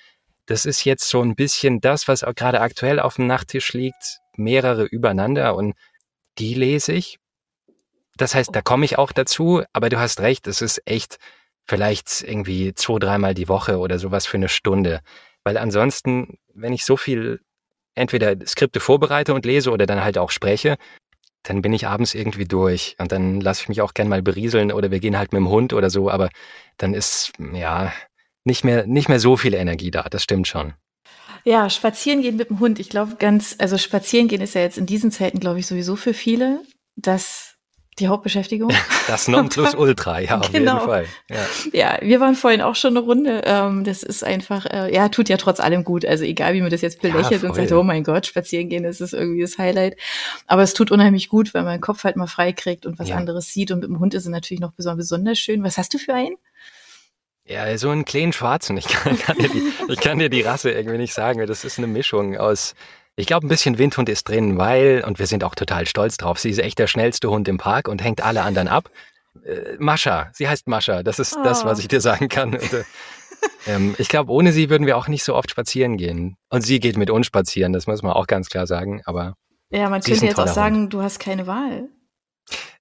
das 0.47 0.67
ist 0.67 0.85
jetzt 0.85 1.09
so 1.09 1.23
ein 1.23 1.35
bisschen 1.35 1.81
das, 1.81 2.07
was 2.07 2.23
auch 2.23 2.35
gerade 2.35 2.61
aktuell 2.61 3.01
auf 3.01 3.17
dem 3.17 3.27
Nachttisch 3.27 3.73
liegt, 3.73 4.20
mehrere 4.37 4.85
übereinander 4.85 5.55
und 5.55 5.75
die 6.39 6.55
lese 6.55 6.93
ich. 6.93 7.19
Das 8.17 8.35
heißt, 8.35 8.51
da 8.55 8.63
komme 8.63 8.85
ich 8.85 8.99
auch 8.99 9.13
dazu, 9.13 9.63
aber 9.73 9.89
du 9.89 9.99
hast 9.99 10.21
recht, 10.21 10.47
es 10.47 10.63
ist 10.63 10.83
echt 10.87 11.19
vielleicht 11.67 12.23
irgendwie 12.23 12.75
zwei, 12.75 12.99
dreimal 12.99 13.35
die 13.35 13.49
Woche 13.49 13.79
oder 13.79 13.99
sowas 13.99 14.27
für 14.27 14.37
eine 14.37 14.49
Stunde. 14.49 15.01
Weil 15.45 15.57
ansonsten, 15.57 16.39
wenn 16.53 16.73
ich 16.73 16.85
so 16.85 16.97
viel 16.97 17.41
entweder 17.95 18.35
Skripte 18.47 18.81
vorbereite 18.81 19.35
und 19.35 19.47
lese 19.47 19.71
oder 19.71 19.87
dann 19.87 20.03
halt 20.03 20.19
auch 20.19 20.31
spreche, 20.31 20.77
dann 21.43 21.63
bin 21.63 21.73
ich 21.73 21.87
abends 21.87 22.15
irgendwie 22.15 22.45
durch 22.45 22.97
und 22.99 23.13
dann 23.13 23.41
lasse 23.41 23.63
ich 23.63 23.69
mich 23.69 23.81
auch 23.83 23.95
gern 23.95 24.09
mal 24.09 24.23
berieseln 24.23 24.73
oder 24.73 24.91
wir 24.91 25.01
gehen 25.01 25.17
halt 25.17 25.33
mit 25.33 25.41
dem 25.41 25.49
Hund 25.49 25.73
oder 25.73 25.89
so, 25.91 26.11
aber 26.11 26.29
dann 26.77 26.93
ist 26.93 27.33
ja 27.53 27.93
nicht 28.45 28.65
mehr, 28.65 28.87
nicht 28.87 29.09
mehr 29.09 29.21
so 29.21 29.37
viel 29.37 29.55
Energie 29.55 29.91
da, 29.91 30.03
das 30.03 30.23
stimmt 30.23 30.49
schon. 30.49 30.75
Ja, 31.45 31.71
spazieren 31.71 32.21
gehen 32.23 32.37
mit 32.37 32.51
dem 32.51 32.61
Hund. 32.61 32.79
Ich 32.79 32.91
glaube 32.91 33.17
ganz, 33.19 33.57
also 33.59 33.79
spazieren 33.79 34.29
gehen 34.29 34.43
ist 34.43 34.55
ja 34.55 34.61
jetzt 34.61 34.77
in 34.79 34.87
diesen 34.87 35.11
Zeiten, 35.11 35.41
glaube 35.41 35.59
ich, 35.59 35.67
sowieso 35.67 35.97
für 35.97 36.13
viele 36.15 36.61
das 36.97 37.47
die 37.99 38.09
Hauptbeschäftigung. 38.09 38.71
Das 39.09 39.27
Nonplusultra, 39.27 40.21
ja, 40.21 40.39
auf 40.39 40.53
Genau. 40.53 40.75
jeden 40.77 40.87
Fall. 40.87 41.07
Ja. 41.29 41.37
Ja, 41.73 41.99
wir 42.01 42.21
waren 42.21 42.37
vorhin 42.37 42.61
auch 42.61 42.77
schon 42.77 42.97
eine 42.97 43.05
Runde. 43.05 43.43
Ähm, 43.45 43.83
das 43.83 44.05
ist 44.05 44.23
einfach, 44.23 44.65
äh, 44.67 44.95
ja, 44.95 45.09
tut 45.09 45.29
ja 45.29 45.37
trotz 45.37 45.59
allem 45.59 45.83
gut. 45.83 46.05
Also 46.07 46.23
egal, 46.25 46.55
wie 46.55 46.61
man 46.61 46.71
das 46.71 46.81
jetzt 46.81 47.03
belächelt 47.03 47.43
und 47.43 47.49
voll. 47.51 47.57
sagt, 47.57 47.73
oh 47.73 47.83
mein 47.83 48.05
Gott, 48.05 48.27
spazieren 48.27 48.69
gehen, 48.69 48.85
das 48.85 49.01
ist 49.01 49.13
irgendwie 49.15 49.41
das 49.41 49.59
Highlight. 49.59 49.97
Aber 50.47 50.63
es 50.63 50.75
tut 50.75 50.93
unheimlich 50.93 51.29
gut, 51.29 51.53
weil 51.55 51.65
man 51.65 51.73
den 51.77 51.81
Kopf 51.81 52.05
halt 52.05 52.15
mal 52.17 52.29
frei 52.29 52.53
kriegt 52.53 52.87
und 52.87 52.99
was 53.01 53.09
Ja. 53.09 53.17
anderes 53.17 53.47
sieht. 53.53 53.73
Und 53.73 53.81
mit 53.81 53.89
dem 53.89 53.99
Hund 53.99 54.15
ist 54.15 54.23
es 54.25 54.29
natürlich 54.31 54.61
noch 54.61 54.73
beson- 54.75 54.97
besonders 54.97 55.39
schön. 55.41 55.65
Was 55.65 55.77
hast 55.77 55.93
du 55.93 55.99
für 55.99 56.15
einen? 56.15 56.37
Ja, 57.51 57.77
so 57.79 57.91
einen 57.91 58.05
kleinen 58.05 58.33
Schwarzen. 58.33 58.77
Ich 58.77 58.87
kann, 58.87 59.19
kann 59.19 59.37
dir 59.39 59.49
die, 59.49 59.63
ich 59.89 60.01
kann 60.01 60.19
dir 60.21 60.31
die 60.31 60.43
Rasse 60.43 60.71
irgendwie 60.71 60.99
nicht 60.99 61.15
sagen. 61.15 61.45
Das 61.47 61.65
ist 61.65 61.79
eine 61.79 61.89
Mischung 61.89 62.37
aus, 62.37 62.75
ich 63.17 63.27
glaube, 63.27 63.47
ein 63.47 63.49
bisschen 63.49 63.77
Windhund 63.79 64.09
ist 64.09 64.29
drin, 64.29 64.57
weil, 64.57 65.03
und 65.07 65.19
wir 65.19 65.27
sind 65.27 65.43
auch 65.43 65.55
total 65.57 65.87
stolz 65.87 66.17
drauf, 66.17 66.39
sie 66.39 66.51
ist 66.51 66.59
echt 66.59 66.79
der 66.79 66.87
schnellste 66.87 67.29
Hund 67.29 67.49
im 67.49 67.59
Park 67.59 67.89
und 67.89 68.03
hängt 68.05 68.23
alle 68.23 68.43
anderen 68.43 68.69
ab. 68.69 68.89
Äh, 69.45 69.77
Mascha, 69.79 70.31
sie 70.33 70.49
heißt 70.49 70.69
Mascha. 70.69 71.03
Das 71.03 71.19
ist 71.19 71.37
das, 71.45 71.63
Oh. 71.65 71.67
was 71.67 71.81
ich 71.81 71.89
dir 71.89 72.01
sagen 72.01 72.29
kann. 72.29 72.55
Und, 72.55 72.73
äh, 72.73 72.85
ähm, 73.67 73.95
ich 73.99 74.09
glaube, 74.09 74.31
ohne 74.33 74.53
sie 74.53 74.71
würden 74.71 74.87
wir 74.87 74.97
auch 74.97 75.09
nicht 75.09 75.25
so 75.25 75.35
oft 75.35 75.51
spazieren 75.51 75.97
gehen. 75.97 76.37
Und 76.51 76.63
sie 76.63 76.79
geht 76.79 76.97
mit 76.97 77.11
uns 77.11 77.27
spazieren, 77.27 77.73
das 77.73 77.87
muss 77.87 78.03
man 78.03 78.13
auch 78.13 78.27
ganz 78.27 78.49
klar 78.49 78.67
sagen. 78.67 79.03
Aber 79.07 79.35
Ja, 79.71 79.89
man 79.89 80.01
könnte 80.03 80.25
jetzt 80.25 80.39
auch 80.39 80.47
sagen, 80.47 80.89
du 80.89 81.03
hast 81.03 81.19
keine 81.19 81.47
Wahl. 81.47 81.89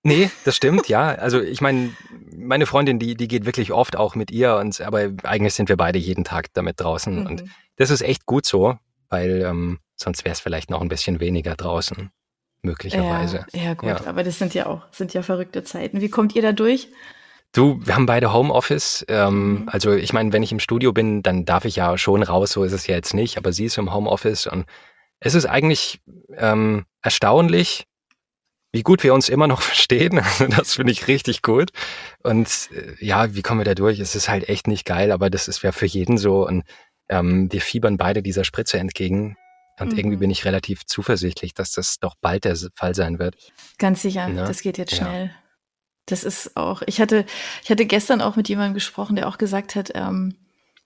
Nee, 0.04 0.30
das 0.46 0.56
stimmt, 0.56 0.88
ja. 0.88 1.10
Also 1.10 1.42
ich 1.42 1.60
meine, 1.62 1.92
meine 2.36 2.66
Freundin, 2.66 3.00
die, 3.00 3.16
die 3.16 3.28
geht 3.28 3.46
wirklich 3.46 3.72
oft 3.74 3.96
auch 3.98 4.16
mit 4.16 4.32
ihr 4.32 4.56
und 4.56 4.80
aber 4.82 5.10
eigentlich 5.24 5.54
sind 5.54 5.68
wir 5.70 5.76
beide 5.78 6.00
jeden 6.00 6.24
Tag 6.24 6.48
damit 6.54 6.80
draußen. 6.80 7.26
Und 7.28 7.42
Mhm. 7.44 7.50
das 7.76 7.90
ist 7.90 8.02
echt 8.02 8.26
gut 8.26 8.46
so, 8.46 8.78
weil 9.10 9.42
ähm, 9.42 9.80
sonst 9.98 10.24
wäre 10.24 10.32
es 10.34 10.40
vielleicht 10.40 10.70
noch 10.70 10.82
ein 10.82 10.88
bisschen 10.88 11.20
weniger 11.20 11.56
draußen, 11.56 12.12
möglicherweise. 12.62 13.46
Ja, 13.54 13.62
ja, 13.62 13.74
gut, 13.74 13.90
Ja. 13.90 14.06
aber 14.06 14.24
das 14.24 14.40
sind 14.40 14.54
ja 14.54 14.68
auch, 14.68 14.84
sind 14.92 15.14
ja 15.14 15.22
verrückte 15.22 15.64
Zeiten. 15.66 16.00
Wie 16.00 16.10
kommt 16.10 16.34
ihr 16.36 16.42
da 16.42 16.54
durch? 16.54 16.88
Du, 17.52 17.82
wir 17.84 17.96
haben 17.96 18.06
beide 18.06 18.32
Homeoffice. 18.32 19.04
Ähm, 19.10 19.62
Mhm. 19.64 19.70
Also 19.70 19.92
ich 19.94 20.14
meine, 20.14 20.32
wenn 20.32 20.44
ich 20.44 20.52
im 20.54 20.60
Studio 20.60 20.94
bin, 20.94 21.24
dann 21.24 21.44
darf 21.46 21.66
ich 21.66 21.76
ja 21.76 21.98
schon 21.98 22.24
raus, 22.24 22.52
so 22.52 22.64
ist 22.64 22.74
es 22.74 22.88
ja 22.88 22.96
jetzt 22.96 23.14
nicht, 23.14 23.38
aber 23.38 23.52
sie 23.52 23.66
ist 23.66 23.78
im 23.78 23.94
Homeoffice 23.94 24.48
und 24.48 24.66
es 25.20 25.36
ist 25.36 25.46
eigentlich 25.46 26.00
ähm, 26.38 26.86
erstaunlich, 27.02 27.86
wie 28.72 28.84
gut 28.84 29.04
wir 29.04 29.14
uns 29.14 29.30
immer 29.30 29.48
noch 29.48 29.62
verstehen. 29.72 30.20
Also 30.20 30.48
das 30.48 30.76
finde 30.76 30.92
ich 30.92 31.08
richtig 31.08 31.42
gut. 31.42 31.72
Und 32.24 32.70
äh, 32.74 33.04
ja, 33.04 33.34
wie 33.36 33.42
kommen 33.42 33.60
wir 33.62 33.66
da 33.66 33.76
durch? 33.76 34.00
Es 34.00 34.16
ist 34.16 34.30
halt 34.30 34.48
echt 34.50 34.68
nicht 34.68 34.86
geil, 34.86 35.12
aber 35.12 35.30
das 35.30 35.48
ist 35.48 35.62
ja 35.64 35.72
für 35.72 35.86
jeden 35.86 36.18
so. 36.18 36.46
Und 36.48 36.64
ähm, 37.10 37.52
wir 37.52 37.62
fiebern 37.62 37.98
beide 37.98 38.22
dieser 38.22 38.44
Spritze 38.44 38.78
entgegen. 38.80 39.36
Und 39.80 39.94
Mhm. 39.94 39.98
irgendwie 39.98 40.18
bin 40.18 40.30
ich 40.30 40.44
relativ 40.46 40.86
zuversichtlich, 40.86 41.54
dass 41.54 41.72
das 41.72 42.00
doch 42.00 42.16
bald 42.20 42.44
der 42.44 42.58
Fall 42.76 42.94
sein 42.96 43.18
wird. 43.18 43.36
Ganz 43.78 44.02
sicher, 44.02 44.28
Ne? 44.28 44.44
das 44.44 44.62
geht 44.62 44.78
jetzt 44.78 44.92
Ja. 44.92 44.98
schnell. 44.98 45.32
Das 46.06 46.24
ist 46.24 46.58
auch, 46.58 46.82
ich 46.86 47.00
hatte, 47.00 47.26
ich 47.64 47.70
hatte 47.72 47.86
gestern 47.86 48.22
auch 48.22 48.36
mit 48.36 48.50
jemandem 48.50 48.74
gesprochen, 48.74 49.16
der 49.16 49.28
auch 49.28 49.38
gesagt 49.38 49.76
hat, 49.76 49.92
ähm, 49.96 50.36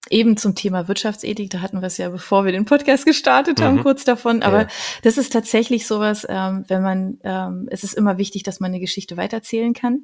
eben 0.10 0.38
zum 0.38 0.54
Thema 0.56 0.88
Wirtschaftsethik, 0.88 1.50
da 1.50 1.62
hatten 1.62 1.80
wir 1.82 1.88
es 1.88 1.98
ja, 1.98 2.10
bevor 2.10 2.46
wir 2.46 2.52
den 2.52 2.66
Podcast 2.66 3.06
gestartet 3.06 3.62
haben, 3.62 3.78
Mhm. 3.78 3.84
kurz 3.84 4.04
davon. 4.04 4.44
Aber 4.44 4.62
Ja. 4.64 4.68
das 5.02 5.18
ist 5.18 5.32
tatsächlich 5.34 5.88
sowas, 5.88 6.26
ähm, 6.30 6.66
wenn 6.68 6.82
man, 6.82 7.20
ähm, 7.24 7.68
es 7.72 7.84
ist 7.84 7.94
immer 7.94 8.18
wichtig, 8.18 8.44
dass 8.44 8.60
man 8.60 8.72
eine 8.72 8.80
Geschichte 8.80 9.18
weitererzählen 9.18 9.74
kann. 9.74 10.02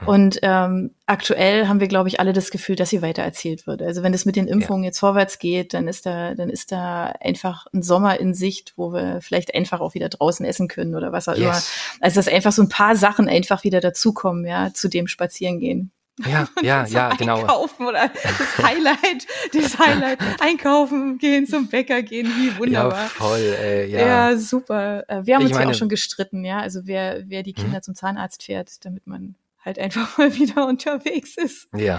Mhm. 0.00 0.08
Und 0.08 0.38
ähm, 0.40 0.94
aktuell 1.04 1.68
haben 1.68 1.78
wir, 1.78 1.88
glaube 1.88 2.08
ich, 2.08 2.20
alle 2.20 2.32
das 2.32 2.50
Gefühl, 2.50 2.74
dass 2.74 2.88
sie 2.88 3.02
weitererzählt 3.02 3.66
wird. 3.66 3.82
Also 3.82 4.02
wenn 4.02 4.14
es 4.14 4.24
mit 4.24 4.34
den 4.34 4.46
Impfungen 4.48 4.82
jetzt 4.84 4.98
vorwärts 4.98 5.38
geht, 5.38 5.74
dann 5.74 5.88
ist 5.88 6.06
da, 6.06 6.34
dann 6.34 6.48
ist 6.48 6.72
da 6.72 7.12
einfach 7.20 7.66
ein 7.74 7.82
Sommer 7.82 8.18
in 8.18 8.32
Sicht, 8.32 8.72
wo 8.76 8.94
wir 8.94 9.20
vielleicht 9.20 9.54
einfach 9.54 9.80
auch 9.80 9.92
wieder 9.92 10.08
draußen 10.08 10.46
essen 10.46 10.68
können 10.68 10.94
oder 10.94 11.12
was 11.12 11.28
auch 11.28 11.34
immer. 11.34 11.48
Yes. 11.48 11.70
Also 12.00 12.16
dass 12.18 12.28
einfach 12.28 12.52
so 12.52 12.62
ein 12.62 12.70
paar 12.70 12.96
Sachen 12.96 13.28
einfach 13.28 13.62
wieder 13.62 13.80
dazukommen, 13.80 14.46
ja, 14.46 14.72
zu 14.72 14.88
dem 14.88 15.06
Spazierengehen. 15.06 15.92
Ja, 16.26 16.48
ja, 16.62 16.86
ja, 16.86 17.08
genau. 17.16 17.40
Einkaufen 17.40 17.86
oder 17.86 18.08
das 18.22 18.58
Highlight, 18.58 19.26
das 19.52 19.78
Highlight, 19.78 20.18
einkaufen 20.40 21.18
gehen, 21.18 21.46
zum 21.46 21.68
Bäcker 21.68 22.02
gehen, 22.02 22.26
wie 22.36 22.48
Ja, 22.48 22.58
wunderbar. 22.58 23.08
voll, 23.08 23.38
äh, 23.38 23.86
Ja, 23.90 24.30
ja. 24.30 24.36
super. 24.38 25.04
Äh, 25.08 25.24
Wir 25.26 25.36
haben 25.36 25.46
Ich 25.46 25.52
uns 25.52 25.60
ja 25.62 25.68
auch 25.68 25.74
schon 25.74 25.88
gestritten, 25.88 26.44
ja. 26.44 26.58
Also 26.60 26.80
wer, 26.84 27.22
wer 27.28 27.42
die 27.42 27.52
Kinder 27.52 27.78
Mhm. 27.78 27.82
zum 27.82 27.94
Zahnarzt 27.94 28.42
fährt, 28.42 28.84
damit 28.84 29.06
man 29.06 29.34
halt 29.64 29.78
einfach 29.78 30.16
mal 30.18 30.34
wieder 30.34 30.66
unterwegs 30.66 31.36
ist. 31.36 31.68
ja. 31.76 31.98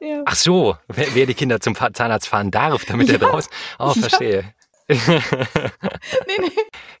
Ja. 0.00 0.22
Ach 0.26 0.34
so, 0.36 0.76
wer, 0.88 1.06
wer 1.14 1.26
die 1.26 1.34
Kinder 1.34 1.60
zum 1.60 1.74
Zahnarzt 1.74 2.28
fahren 2.28 2.50
darf, 2.50 2.84
damit 2.84 3.08
er 3.08 3.20
Ja. 3.20 3.28
draußen. 3.28 3.50
Oh, 3.78 3.92
Ja. 3.94 4.00
verstehe. 4.02 4.54
Nee, 4.90 6.38
nee. 6.40 6.50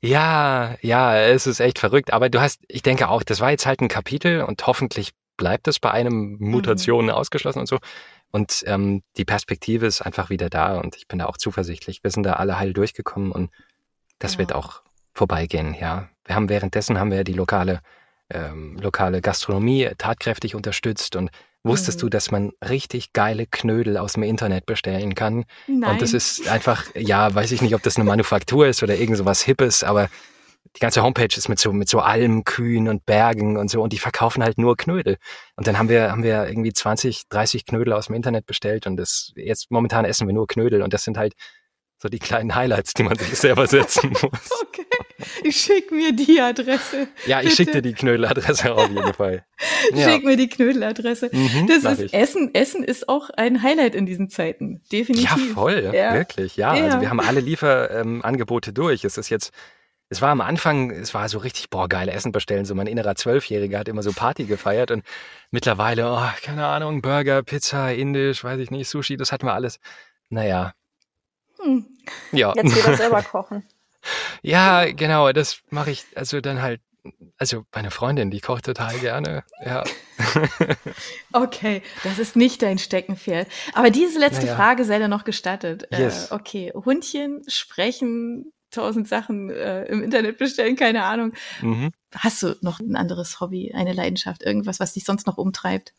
ja, 0.08 0.76
ja, 0.82 1.16
es 1.16 1.46
ist 1.46 1.60
echt 1.60 1.78
verrückt. 1.78 2.12
Aber 2.12 2.28
du 2.28 2.40
hast, 2.40 2.60
ich 2.68 2.82
denke 2.82 3.08
auch, 3.08 3.22
das 3.22 3.40
war 3.40 3.50
jetzt 3.50 3.66
halt 3.66 3.80
ein 3.80 3.88
Kapitel 3.88 4.42
und 4.42 4.66
hoffentlich 4.66 5.12
bleibt 5.38 5.66
es 5.68 5.80
bei 5.80 5.90
einem 5.90 6.36
Mhm. 6.38 6.50
Mutationen 6.50 7.10
ausgeschlossen 7.10 7.60
und 7.60 7.66
so. 7.68 7.78
Und 8.30 8.62
ähm, 8.66 9.02
die 9.16 9.24
Perspektive 9.24 9.86
ist 9.86 10.02
einfach 10.02 10.28
wieder 10.28 10.50
da 10.50 10.78
und 10.78 10.94
ich 10.96 11.08
bin 11.08 11.18
da 11.18 11.24
auch 11.26 11.38
zuversichtlich. 11.38 12.04
Wir 12.04 12.10
sind 12.10 12.24
da 12.24 12.34
alle 12.34 12.58
heil 12.58 12.74
durchgekommen 12.74 13.32
und 13.32 13.50
das 14.18 14.34
Ja. 14.34 14.40
wird 14.40 14.52
auch 14.52 14.82
vorbeigehen, 15.14 15.74
ja. 15.80 16.10
Wir 16.26 16.34
haben 16.34 16.50
währenddessen 16.50 16.98
haben 16.98 17.10
wir 17.10 17.24
die 17.24 17.32
lokale, 17.32 17.80
ähm, 18.28 18.76
lokale 18.78 19.22
Gastronomie 19.22 19.88
tatkräftig 19.96 20.54
unterstützt 20.54 21.16
und 21.16 21.30
wusstest 21.64 21.98
Mhm. 21.98 22.00
du, 22.02 22.08
dass 22.10 22.30
man 22.30 22.52
richtig 22.68 23.14
geile 23.14 23.46
Knödel 23.46 23.96
aus 23.96 24.12
dem 24.12 24.22
Internet 24.22 24.66
bestellen 24.66 25.14
kann? 25.14 25.44
Nein. 25.66 25.92
Und 25.92 26.02
das 26.02 26.12
ist 26.12 26.46
einfach, 26.48 26.84
ja, 26.94 27.34
weiß 27.34 27.50
ich 27.52 27.62
nicht, 27.62 27.74
ob 27.74 27.82
das 27.82 27.96
eine 27.96 28.04
Manufaktur 28.04 28.66
ist 28.66 28.82
oder 28.82 28.94
irgend 28.96 29.16
sowas 29.16 29.40
Hippes, 29.42 29.82
aber 29.82 30.08
die 30.76 30.80
ganze 30.80 31.02
Homepage 31.02 31.28
ist 31.36 31.48
mit 31.48 31.58
so, 31.58 31.72
mit 31.72 31.88
so 31.88 32.00
Almen, 32.00 32.44
Kühen 32.44 32.88
und 32.88 33.04
Bergen 33.06 33.56
und 33.56 33.70
so 33.70 33.82
und 33.82 33.92
die 33.92 33.98
verkaufen 33.98 34.42
halt 34.42 34.58
nur 34.58 34.76
Knödel. 34.76 35.16
Und 35.56 35.66
dann 35.66 35.78
haben 35.78 35.88
wir, 35.88 36.10
haben 36.10 36.22
wir 36.22 36.46
irgendwie 36.48 36.72
20, 36.72 37.28
30 37.28 37.64
Knödel 37.66 37.92
aus 37.92 38.06
dem 38.06 38.14
Internet 38.16 38.46
bestellt 38.46 38.86
und 38.86 38.96
das, 38.96 39.32
jetzt 39.36 39.70
momentan 39.70 40.04
essen 40.04 40.26
wir 40.26 40.34
nur 40.34 40.46
Knödel 40.46 40.82
und 40.82 40.92
das 40.92 41.04
sind 41.04 41.16
halt 41.18 41.34
so 42.00 42.08
die 42.08 42.20
kleinen 42.20 42.54
Highlights, 42.54 42.92
die 42.94 43.02
man 43.02 43.18
sich 43.18 43.36
selber 43.36 43.66
setzen 43.66 44.10
muss. 44.22 44.22
okay. 44.62 44.86
Ich 45.42 45.56
schick 45.56 45.90
mir 45.90 46.12
die 46.12 46.40
Adresse. 46.40 47.08
Ja, 47.26 47.42
ich 47.42 47.54
schicke 47.54 47.72
dir 47.72 47.82
die 47.82 47.92
Knödeladresse 47.92 48.72
auf 48.72 48.88
jeden 48.88 49.14
Fall. 49.14 49.44
Ja. 49.94 50.10
Schick 50.10 50.24
mir 50.24 50.36
die 50.36 50.48
Knödeladresse. 50.48 51.30
Mhm, 51.32 51.66
Das 51.66 51.84
ist 51.94 52.00
ich. 52.02 52.14
Essen. 52.14 52.54
Essen 52.54 52.84
ist 52.84 53.08
auch 53.08 53.30
ein 53.30 53.62
Highlight 53.62 53.94
in 53.94 54.04
diesen 54.06 54.28
Zeiten. 54.28 54.82
Definitiv. 54.92 55.30
Ja, 55.30 55.54
voll, 55.54 55.90
Ja. 55.94 56.12
wirklich, 56.14 56.56
ja. 56.56 56.74
Ja. 56.74 56.84
Also 56.84 57.00
wir 57.00 57.08
haben 57.08 57.20
alle 57.20 57.40
Lieferangebote 57.40 58.70
ähm, 58.70 58.74
durch. 58.74 59.04
Es 59.04 59.16
ist 59.16 59.30
jetzt, 59.30 59.50
es 60.10 60.22
war 60.22 60.30
am 60.30 60.40
Anfang, 60.40 60.90
es 60.90 61.12
war 61.14 61.28
so 61.28 61.38
richtig, 61.38 61.68
boah, 61.70 61.88
geile 61.88 62.12
Essen 62.12 62.32
bestellen. 62.32 62.64
So 62.64 62.74
mein 62.74 62.86
innerer 62.86 63.14
Zwölfjähriger 63.14 63.78
hat 63.80 63.88
immer 63.88 64.02
so 64.02 64.12
Party 64.12 64.44
gefeiert 64.44 64.90
und 64.90 65.04
mittlerweile, 65.50 66.10
oh, 66.10 66.42
keine 66.42 66.66
Ahnung, 66.66 67.02
Burger, 67.02 67.42
Pizza, 67.42 67.92
Indisch, 67.92 68.42
weiß 68.42 68.58
ich 68.60 68.70
nicht, 68.70 68.88
Sushi, 68.88 69.16
das 69.16 69.32
hatten 69.32 69.46
wir 69.46 69.54
alles. 69.54 69.80
Naja, 70.30 70.72
Hm. 71.60 71.84
ja. 72.32 72.52
Jetzt 72.54 72.76
wieder 72.76 72.96
selber 72.96 73.22
kochen. 73.22 73.64
ja, 74.42 74.90
genau, 74.92 75.32
das 75.32 75.60
mache 75.70 75.90
ich, 75.90 76.04
also 76.14 76.40
dann 76.40 76.62
halt, 76.62 76.80
also 77.38 77.64
meine 77.74 77.90
Freundin, 77.90 78.30
die 78.30 78.40
kocht 78.40 78.64
total 78.64 78.98
gerne, 78.98 79.42
ja. 79.64 79.82
Okay, 81.32 81.82
das 82.04 82.18
ist 82.18 82.36
nicht 82.36 82.62
dein 82.62 82.78
Steckenpferd. 82.78 83.48
Aber 83.74 83.90
diese 83.90 84.18
letzte 84.18 84.46
Naja. 84.46 84.56
Frage 84.56 84.84
sei 84.84 84.98
dir 84.98 85.08
noch 85.08 85.24
gestattet. 85.24 85.88
Yes. 85.90 86.30
Äh, 86.30 86.34
okay, 86.34 86.72
Hundchen, 86.74 87.42
sprechen, 87.48 88.52
tausend 88.70 89.08
Sachen 89.08 89.50
äh, 89.50 89.84
im 89.84 90.02
Internet 90.02 90.38
bestellen, 90.38 90.76
keine 90.76 91.04
Ahnung. 91.04 91.32
Mhm. 91.60 91.90
Hast 92.14 92.42
du 92.42 92.56
noch 92.60 92.80
ein 92.80 92.96
anderes 92.96 93.40
Hobby, 93.40 93.72
eine 93.74 93.92
Leidenschaft, 93.92 94.42
irgendwas, 94.42 94.80
was 94.80 94.94
dich 94.94 95.04
sonst 95.04 95.26
noch 95.26 95.38
umtreibt? 95.38 95.92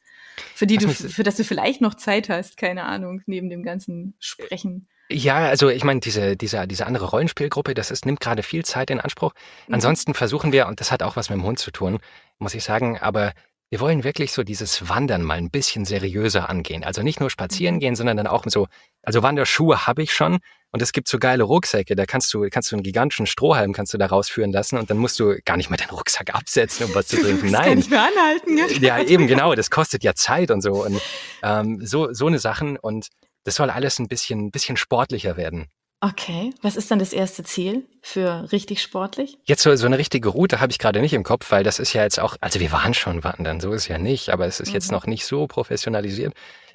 Für 0.55 0.67
die 0.67 0.77
du, 0.77 0.89
für 0.89 1.23
das 1.23 1.35
du 1.35 1.43
vielleicht 1.43 1.81
noch 1.81 1.95
Zeit 1.95 2.29
hast, 2.29 2.57
keine 2.57 2.83
Ahnung, 2.83 3.21
neben 3.25 3.49
dem 3.49 3.63
ganzen 3.63 4.15
Sprechen. 4.19 4.87
Ja, 5.11 5.47
also 5.47 5.69
ich 5.69 5.83
meine, 5.83 5.99
diese, 6.01 6.37
diese, 6.37 6.67
diese 6.67 6.85
andere 6.85 7.09
Rollenspielgruppe, 7.09 7.73
das 7.73 7.89
ist, 7.89 8.05
nimmt 8.05 8.19
gerade 8.19 8.43
viel 8.43 8.63
Zeit 8.63 8.91
in 8.91 8.99
Anspruch. 8.99 9.33
Mhm. 9.67 9.73
Ansonsten 9.75 10.13
versuchen 10.13 10.51
wir, 10.51 10.67
und 10.67 10.79
das 10.79 10.91
hat 10.91 11.01
auch 11.01 11.15
was 11.15 11.29
mit 11.29 11.39
dem 11.39 11.43
Hund 11.43 11.59
zu 11.59 11.71
tun, 11.71 11.99
muss 12.37 12.53
ich 12.53 12.63
sagen, 12.63 12.99
aber 12.99 13.33
wir 13.69 13.79
wollen 13.79 14.03
wirklich 14.03 14.31
so 14.31 14.43
dieses 14.43 14.89
Wandern 14.89 15.21
mal 15.21 15.37
ein 15.37 15.51
bisschen 15.51 15.85
seriöser 15.85 16.49
angehen. 16.49 16.83
Also 16.83 17.03
nicht 17.03 17.19
nur 17.19 17.29
spazieren 17.29 17.75
Mhm. 17.75 17.79
gehen, 17.79 17.95
sondern 17.95 18.17
dann 18.17 18.27
auch 18.27 18.43
so, 18.47 18.67
also 19.03 19.21
Wanderschuhe 19.23 19.85
habe 19.87 20.01
ich 20.01 20.11
schon 20.13 20.39
und 20.71 20.81
es 20.81 20.91
gibt 20.91 21.07
so 21.07 21.17
geile 21.19 21.43
Rucksäcke, 21.43 21.95
da 21.95 22.05
kannst 22.05 22.33
du, 22.33 22.47
kannst 22.49 22.71
du 22.71 22.75
einen 22.75 22.83
gigantischen 22.83 23.25
Strohhalm 23.27 23.73
kannst 23.73 23.93
du 23.93 23.97
da 23.97 24.07
rausführen 24.07 24.51
lassen 24.51 24.77
und 24.77 24.89
dann 24.89 24.97
musst 24.97 25.19
du 25.19 25.35
gar 25.45 25.57
nicht 25.57 25.69
mehr 25.69 25.77
deinen 25.77 25.91
Rucksack 25.91 26.29
absetzen, 26.35 26.87
um 26.87 26.95
was 26.95 27.07
zu 27.07 27.17
trinken. 27.21 27.51
Das 27.51 27.61
kann 27.61 27.69
Nein. 27.69 27.79
ich 27.79 27.89
mir 27.89 28.01
anhalten. 28.01 28.83
Ja, 28.83 28.99
eben 28.99 29.27
genau, 29.27 29.53
das 29.55 29.69
kostet 29.69 30.03
ja 30.03 30.13
Zeit 30.15 30.51
und 30.51 30.61
so 30.61 30.83
und 30.85 30.99
ähm, 31.43 31.79
so, 31.85 32.11
so 32.13 32.27
eine 32.27 32.39
Sachen 32.39 32.77
und 32.77 33.07
das 33.43 33.55
soll 33.55 33.69
alles 33.69 33.99
ein 33.99 34.07
bisschen, 34.07 34.51
bisschen 34.51 34.77
sportlicher 34.77 35.37
werden. 35.37 35.67
Okay, 36.01 36.53
was 36.61 36.77
ist 36.77 36.89
dann 36.91 36.99
das 36.99 37.11
erste 37.11 37.43
Ziel 37.43 37.85
für 38.01 38.49
richtig 38.53 38.81
sportlich? 38.81 39.37
Jetzt 39.43 39.63
so, 39.63 39.75
so 39.75 39.85
eine 39.85 39.97
richtige 39.97 40.29
Route 40.29 40.61
habe 40.61 40.71
ich 40.71 40.79
gerade 40.79 41.01
nicht 41.01 41.13
im 41.13 41.23
Kopf, 41.23 41.51
weil 41.51 41.63
das 41.65 41.77
ist 41.79 41.91
ja 41.91 42.03
jetzt 42.03 42.21
auch, 42.21 42.37
also 42.39 42.61
wir 42.61 42.71
waren 42.71 42.93
schon 42.93 43.23
wandern, 43.25 43.59
so 43.59 43.73
ist 43.73 43.89
ja 43.89 43.97
nicht, 43.97 44.29
aber 44.29 44.45
es 44.45 44.61
ist 44.61 44.71
jetzt 44.71 44.91
Mhm. 44.91 44.95
noch 44.95 45.07
nicht 45.07 45.25
so 45.25 45.45
professionalisiert. 45.47 46.33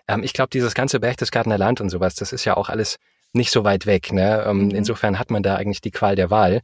Ähm, 0.08 0.22
ich 0.22 0.34
glaube, 0.34 0.50
dieses 0.52 0.74
ganze 0.74 1.00
Berchtesgadener 1.00 1.56
Land 1.56 1.80
und 1.80 1.88
sowas, 1.88 2.14
das 2.16 2.34
ist 2.34 2.44
ja 2.44 2.54
auch 2.56 2.68
alles 2.68 2.98
nicht 3.32 3.50
so 3.50 3.64
weit 3.64 3.86
weg. 3.86 4.12
Ne? 4.12 4.44
Ähm, 4.46 4.66
Mhm. 4.66 4.70
Insofern 4.74 5.18
hat 5.18 5.30
man 5.30 5.42
da 5.42 5.56
eigentlich 5.56 5.80
die 5.80 5.90
Qual 5.90 6.16
der 6.16 6.30
Wahl. 6.30 6.60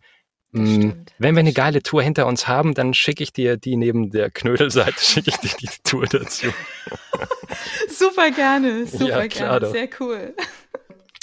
Mm, 0.53 0.91
wenn 1.19 1.35
wir 1.37 1.41
eine 1.41 1.53
geile 1.53 1.81
Tour 1.83 2.03
hinter 2.03 2.27
uns 2.27 2.47
haben, 2.49 2.75
dann 2.75 2.93
schicke 2.93 3.23
ich 3.23 3.33
dir 3.33 3.57
die 3.57 3.77
neben 3.77 4.11
der 4.11 4.31
Knödelseite, 4.31 5.01
schicke 5.03 5.31
ich 5.31 5.39
dir 5.39 5.57
die 5.61 5.69
Tour 5.85 6.05
dazu. 6.07 6.49
super 7.89 8.31
gerne, 8.33 8.87
super 8.87 9.05
ja, 9.07 9.27
gerne, 9.29 9.61
doch. 9.61 9.73
sehr 9.73 9.89
cool. 10.01 10.35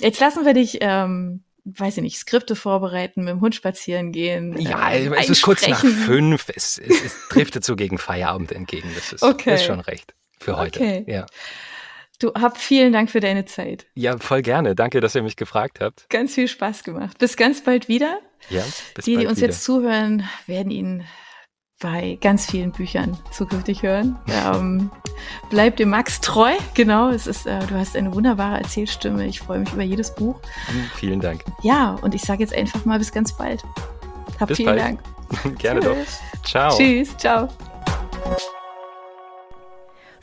Jetzt 0.02 0.20
lassen 0.20 0.46
wir 0.46 0.54
dich, 0.54 0.78
ähm, 0.82 1.44
weiß 1.66 1.98
ich 1.98 2.04
nicht, 2.04 2.18
Skripte 2.18 2.56
vorbereiten, 2.56 3.24
mit 3.24 3.32
dem 3.32 3.42
Hund 3.42 3.56
spazieren 3.56 4.12
gehen. 4.12 4.60
Ja, 4.60 4.92
ähm, 4.92 5.14
es 5.14 5.30
ist 5.30 5.42
kurz 5.42 5.68
nach 5.68 5.80
fünf, 5.80 6.50
es, 6.56 6.78
es, 6.78 7.04
es 7.04 7.16
driftet 7.30 7.66
so 7.66 7.76
gegen 7.76 7.98
Feierabend 7.98 8.52
entgegen, 8.52 8.90
das 8.96 9.14
ist, 9.14 9.24
okay. 9.24 9.56
ist 9.56 9.66
schon 9.66 9.80
recht 9.80 10.14
für 10.40 10.58
heute. 10.58 10.80
Okay. 10.80 11.04
Ja. 11.08 11.26
Du 12.20 12.34
hab 12.34 12.58
vielen 12.58 12.94
Dank 12.94 13.12
für 13.12 13.20
deine 13.20 13.46
Zeit. 13.46 13.86
Ja, 13.94 14.18
voll 14.18 14.42
gerne. 14.42 14.74
Danke, 14.74 15.02
dass 15.02 15.14
ihr 15.14 15.22
mich 15.22 15.36
gefragt 15.36 15.80
habt. 15.82 16.10
Ganz 16.10 16.34
viel 16.34 16.48
Spaß 16.48 16.84
gemacht. 16.84 17.20
Bis 17.20 17.38
ganz 17.38 17.64
bald 17.64 17.88
wieder. 17.88 18.20
Ja, 18.50 18.64
bis 18.96 19.06
die, 19.06 19.14
bald 19.14 19.24
die 19.24 19.28
uns 19.28 19.38
wieder. 19.38 19.48
jetzt 19.48 19.64
zuhören, 19.64 20.28
werden 20.48 20.72
ihn 20.72 21.04
bei 21.80 22.18
ganz 22.22 22.50
vielen 22.50 22.72
Büchern 22.72 23.18
zukünftig 23.32 23.84
hören. 23.84 24.18
ähm, 24.28 24.90
bleib 25.50 25.78
dem 25.78 25.90
Max 25.90 26.22
treu. 26.22 26.52
Genau, 26.74 27.10
es 27.10 27.28
ist, 27.28 27.46
äh, 27.46 27.60
du 27.68 27.76
hast 27.76 27.96
eine 27.96 28.14
wunderbare 28.14 28.58
Erzählstimme. 28.58 29.26
Ich 29.28 29.40
freue 29.40 29.60
mich 29.60 29.72
über 29.74 29.84
jedes 29.84 30.14
Buch. 30.16 30.40
Vielen 30.96 31.20
Dank. 31.20 31.44
Ja, 31.62 31.96
und 32.02 32.16
ich 32.16 32.22
sage 32.22 32.42
jetzt 32.42 32.54
einfach 32.54 32.84
mal 32.86 32.98
bis 32.98 33.12
ganz 33.12 33.36
bald. 33.38 33.64
Hab 34.40 34.48
bis 34.48 34.58
vielen 34.58 34.76
bald. 34.76 34.82
Dank. 34.82 35.60
Gerne 35.60 35.82
Tschüss. 35.82 36.20
doch. 36.42 36.44
Ciao. 36.46 36.78
Tschüss, 36.78 37.18
ciao. 37.18 37.48